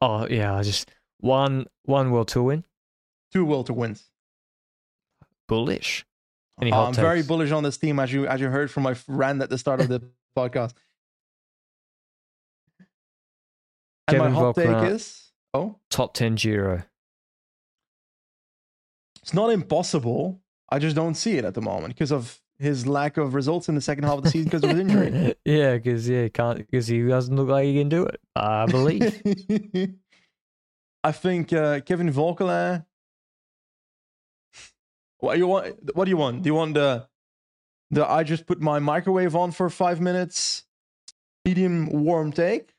Oh 0.03 0.27
yeah, 0.29 0.57
I 0.57 0.63
just 0.65 0.91
one 1.19 1.67
one 1.85 2.11
World 2.11 2.27
Tour 2.29 2.43
win. 2.43 2.65
Two 3.33 3.45
World 3.45 3.67
Tour 3.67 3.77
wins. 3.77 4.11
Bullish. 5.49 6.05
Any 6.61 6.73
Uh, 6.73 6.77
hot 6.77 6.89
I'm 6.89 6.95
very 6.95 7.23
bullish 7.23 7.51
on 7.53 7.63
this 7.63 7.79
team, 7.79 7.99
as 8.01 8.13
you 8.13 8.27
as 8.27 8.41
you 8.41 8.49
heard 8.49 8.71
from 8.73 8.83
my 8.85 8.97
rant 9.07 9.41
at 9.43 9.51
the 9.51 9.59
start 9.59 9.81
of 9.81 9.89
the 9.89 10.03
podcast. 10.37 10.73
And 14.11 14.19
Kevin 14.19 14.33
my 14.33 14.41
hot 14.41 14.55
take 14.57 14.93
is 14.93 15.33
oh, 15.55 15.77
Top 15.91 16.15
ten 16.15 16.35
Giro. 16.35 16.83
it's 19.23 19.35
not 19.35 19.51
impossible. 19.51 20.41
I 20.69 20.79
just 20.79 20.97
don't 20.97 21.15
see 21.15 21.37
it 21.37 21.45
at 21.45 21.55
the 21.55 21.61
moment 21.61 21.95
because 21.95 22.13
of 22.13 22.41
his 22.59 22.87
lack 22.87 23.17
of 23.17 23.35
results 23.35 23.69
in 23.69 23.75
the 23.75 23.81
second 23.81 24.05
half 24.05 24.19
of 24.19 24.25
the 24.25 24.31
season 24.31 24.45
because 24.45 24.63
of 24.63 24.71
his 24.71 24.81
injury. 24.81 25.35
yeah, 25.45 25.77
because 25.77 26.09
yeah, 26.09 26.25
he 26.25 26.31
can't 26.31 26.59
because 26.59 26.87
he 26.87 27.03
doesn't 27.03 27.35
look 27.35 27.49
like 27.49 27.65
he 27.65 27.79
can 27.79 27.89
do 27.89 28.05
it. 28.05 28.21
I 28.37 28.67
believe. 28.67 29.21
I 31.05 31.13
think 31.13 31.53
uh, 31.53 31.81
Kevin 31.81 32.13
Vauquelin. 32.13 32.85
What 35.19 35.39
you 35.39 35.47
want? 35.47 35.95
What 35.95 36.05
do 36.05 36.11
you 36.11 36.17
want? 36.17 36.43
Do 36.43 36.49
you 36.49 36.55
want 36.55 36.75
the 36.75 37.07
the 37.91 38.09
I 38.09 38.23
just 38.23 38.47
put 38.47 38.61
my 38.61 38.79
microwave 38.79 39.35
on 39.35 39.51
for 39.53 39.69
five 39.71 40.01
minutes, 40.01 40.65
medium 41.45 41.89
warm 42.05 42.33
take? 42.33 42.75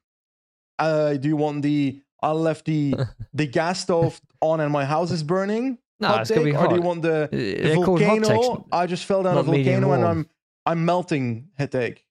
Uh, 0.82 1.14
do 1.14 1.28
you 1.28 1.36
want 1.36 1.62
the 1.62 2.02
I 2.22 2.32
left 2.32 2.66
the 2.66 2.96
the 3.34 3.48
gas 3.48 3.82
stove 3.82 4.20
on 4.42 4.60
and 4.60 4.72
my 4.72 4.86
house 4.86 5.12
is 5.12 5.24
burning? 5.24 5.78
no, 6.00 6.08
hot 6.08 6.22
it's 6.22 6.32
gonna 6.32 6.44
be 6.44 6.52
hot. 6.52 6.66
Or 6.66 6.70
do 6.70 6.76
you 6.76 6.82
want 6.82 7.02
the, 7.04 7.30
the 7.32 7.54
They're 7.56 7.76
called 7.76 8.02
hot 8.02 8.16
takes. 8.16 8.28
volcano? 8.30 8.66
I 8.72 8.88
just 8.88 9.06
fell 9.06 9.24
down 9.24 9.38
a 9.38 9.44
volcano 9.44 9.92
and 9.92 10.04
warm. 10.04 10.04
I'm 10.04 10.30
I'm 10.66 10.86
melting 10.86 11.50
head 11.58 11.72
take. 11.72 12.06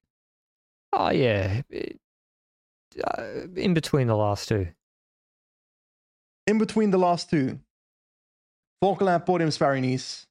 Oh 0.92 1.10
yeah, 1.10 1.62
uh, 3.04 3.22
in 3.56 3.74
between 3.74 4.06
the 4.06 4.16
last 4.16 4.48
two. 4.48 4.68
In 6.46 6.58
between 6.58 6.90
the 6.90 6.98
last 6.98 7.30
two, 7.30 7.60
Vauquelin 8.82 9.24
podium 9.24 9.50
Sparinies. 9.50 10.26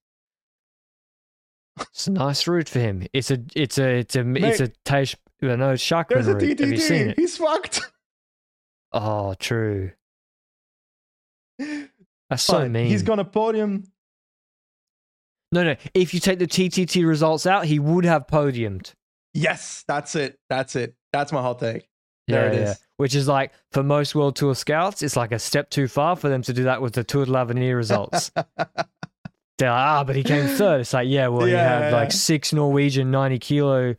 It's 1.80 2.08
a 2.08 2.12
nice 2.12 2.46
route 2.46 2.68
for 2.68 2.80
him. 2.80 3.06
It's 3.14 3.32
a 3.32 3.40
it's 3.56 3.78
a 3.78 4.00
it's 4.00 4.16
a 4.16 4.22
it's 4.36 4.60
a 4.60 4.72
no 5.42 5.74
Sharkman 5.76 6.08
There's 6.10 6.28
a 6.28 6.36
route. 6.36 6.60
Have 6.60 6.72
you 6.72 6.78
seen 6.78 7.10
it? 7.10 7.18
He's 7.20 7.38
fucked. 7.38 7.82
Oh, 8.92 9.34
true. 9.36 9.92
That's 11.60 12.44
so 12.44 12.54
Fine. 12.60 12.72
mean. 12.72 12.88
He's 12.88 13.04
gonna 13.04 13.26
podium. 13.26 13.84
No, 15.52 15.64
no. 15.64 15.76
If 15.94 16.14
you 16.14 16.20
take 16.20 16.40
the 16.40 16.48
TTT 16.48 17.06
results 17.08 17.46
out, 17.46 17.66
he 17.66 17.80
would 17.80 18.06
have 18.06 18.28
podiumed. 18.28 18.94
Yes, 19.34 19.84
that's 19.88 20.16
it. 20.16 20.38
That's 20.50 20.76
it. 20.76 20.96
That's 21.12 21.32
my 21.32 21.42
hot 21.42 21.60
take. 21.60 21.88
There 22.28 22.54
yeah, 22.54 22.60
it 22.60 22.62
yeah. 22.64 22.74
Which 22.98 23.16
is 23.16 23.28
like 23.28 23.52
for 23.72 23.82
most 23.82 24.14
World 24.14 24.36
Tour 24.36 24.54
scouts, 24.54 25.02
it's 25.02 25.16
like 25.16 25.32
a 25.32 25.40
step 25.40 25.70
too 25.72 25.88
far 25.88 26.16
for 26.16 26.30
them 26.30 26.42
to 26.44 26.54
do 26.54 26.64
that 26.66 26.82
with 26.82 26.94
the 26.94 27.04
Tour 27.04 27.26
de 27.26 27.32
l'Avenir 27.32 27.76
results. 27.76 28.32
They're 29.58 29.72
like, 29.72 29.78
ah, 29.78 30.04
but 30.06 30.16
he 30.16 30.24
came 30.24 30.48
third. 30.48 30.82
It's 30.82 30.94
like, 30.94 31.10
yeah, 31.10 31.28
well, 31.28 31.48
you 31.48 31.54
Yeah, 31.56 31.80
had 31.80 31.92
yeah. 31.92 31.96
like 31.98 32.12
six 32.12 32.54
Norwegian 32.54 33.12
90 33.12 33.40
kilo 33.40 33.96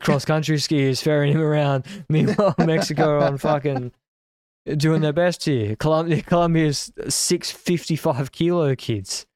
cross 0.00 0.24
country 0.24 0.56
skiers 0.56 1.02
ferrying 1.02 1.34
him 1.34 1.42
around. 1.42 1.84
Meanwhile, 2.08 2.54
Mexico 2.58 3.20
on 3.20 3.36
fucking 3.38 3.92
doing 4.76 5.00
their 5.00 5.12
best 5.12 5.44
here. 5.44 5.76
Colombia, 5.76 6.22
Colombia's 6.26 6.92
six 7.08 7.50
55 7.50 8.32
kilo 8.32 8.74
kids 8.74 9.26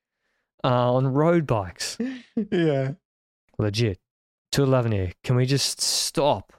uh, 0.64 0.92
on 0.94 1.06
road 1.08 1.46
bikes. 1.46 1.98
yeah. 2.50 2.92
Legit. 3.58 3.98
Tour 4.50 4.66
de 4.66 4.70
l'Avenir, 4.72 5.12
can 5.24 5.36
we 5.36 5.46
just 5.46 5.80
stop 5.80 6.52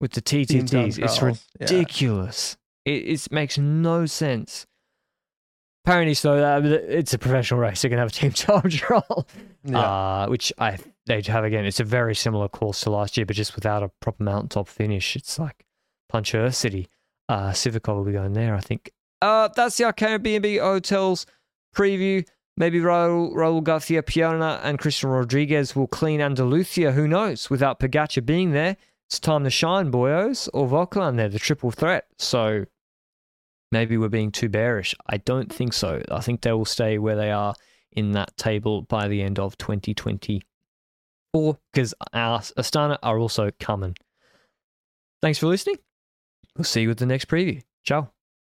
with 0.00 0.12
the 0.12 0.22
TTTs? 0.22 0.98
It's 1.02 1.18
trials. 1.18 1.44
Yeah. 1.60 1.66
ridiculous. 1.66 2.56
It, 2.84 2.90
it 3.08 3.32
makes 3.32 3.58
no 3.58 4.06
sense. 4.06 4.66
Apparently, 5.84 6.14
so 6.14 6.38
uh, 6.42 6.62
it's 6.64 7.12
a 7.12 7.18
professional 7.18 7.60
race. 7.60 7.82
They're 7.82 7.90
gonna 7.90 8.00
have 8.00 8.08
a 8.08 8.12
team 8.12 8.30
time 8.32 8.70
trial, 8.70 9.26
Yeah. 9.64 9.78
uh, 9.78 10.26
which 10.28 10.50
I 10.58 10.78
they 11.04 11.20
have 11.26 11.44
again. 11.44 11.66
It's 11.66 11.80
a 11.80 11.84
very 11.84 12.14
similar 12.14 12.48
course 12.48 12.80
to 12.82 12.90
last 12.90 13.18
year, 13.18 13.26
but 13.26 13.36
just 13.36 13.54
without 13.54 13.82
a 13.82 13.90
proper 14.00 14.22
mountaintop 14.24 14.68
finish. 14.68 15.14
It's 15.14 15.38
like 15.38 15.66
Puncher 16.08 16.50
City. 16.52 16.88
Uh, 17.28 17.50
Civicol 17.50 17.96
will 17.96 18.04
be 18.04 18.12
going 18.12 18.32
there, 18.32 18.54
I 18.54 18.60
think. 18.60 18.90
Uh, 19.22 19.48
that's 19.54 19.76
the 19.76 19.84
Arkea 19.84 20.22
B&B 20.22 20.58
Hotels 20.58 21.26
preview. 21.74 22.26
Maybe 22.56 22.80
Raul, 22.80 23.32
Raul 23.32 23.62
Garcia 23.62 24.02
Pierna 24.02 24.60
and 24.62 24.78
Christian 24.78 25.10
Rodriguez 25.10 25.74
will 25.74 25.88
clean 25.88 26.20
Andalusia. 26.20 26.92
Who 26.92 27.08
knows? 27.08 27.50
Without 27.50 27.80
Pogačar 27.80 28.24
being 28.24 28.52
there, 28.52 28.76
it's 29.08 29.18
time 29.18 29.44
to 29.44 29.50
shine, 29.50 29.90
boyos. 29.90 30.48
Or 30.54 30.68
Volkan, 30.68 31.16
they're 31.16 31.28
the 31.28 31.38
triple 31.38 31.72
threat. 31.72 32.06
So 32.18 32.64
maybe 33.72 33.96
we're 33.96 34.08
being 34.08 34.30
too 34.30 34.48
bearish. 34.48 34.94
I 35.08 35.16
don't 35.16 35.52
think 35.52 35.72
so. 35.72 36.02
I 36.10 36.20
think 36.20 36.42
they 36.42 36.52
will 36.52 36.64
stay 36.64 36.98
where 36.98 37.16
they 37.16 37.32
are 37.32 37.54
in 37.92 38.12
that 38.12 38.36
table 38.36 38.82
by 38.82 39.08
the 39.08 39.22
end 39.22 39.38
of 39.38 39.56
2024 39.58 41.58
because 41.72 41.94
Astana 42.14 42.98
are 43.02 43.18
also 43.18 43.50
coming. 43.58 43.96
Thanks 45.22 45.38
for 45.38 45.46
listening. 45.46 45.76
We'll 46.56 46.64
see 46.64 46.82
you 46.82 46.88
with 46.88 46.98
the 46.98 47.06
next 47.06 47.28
preview. 47.28 47.62
Ciao. 47.82 48.13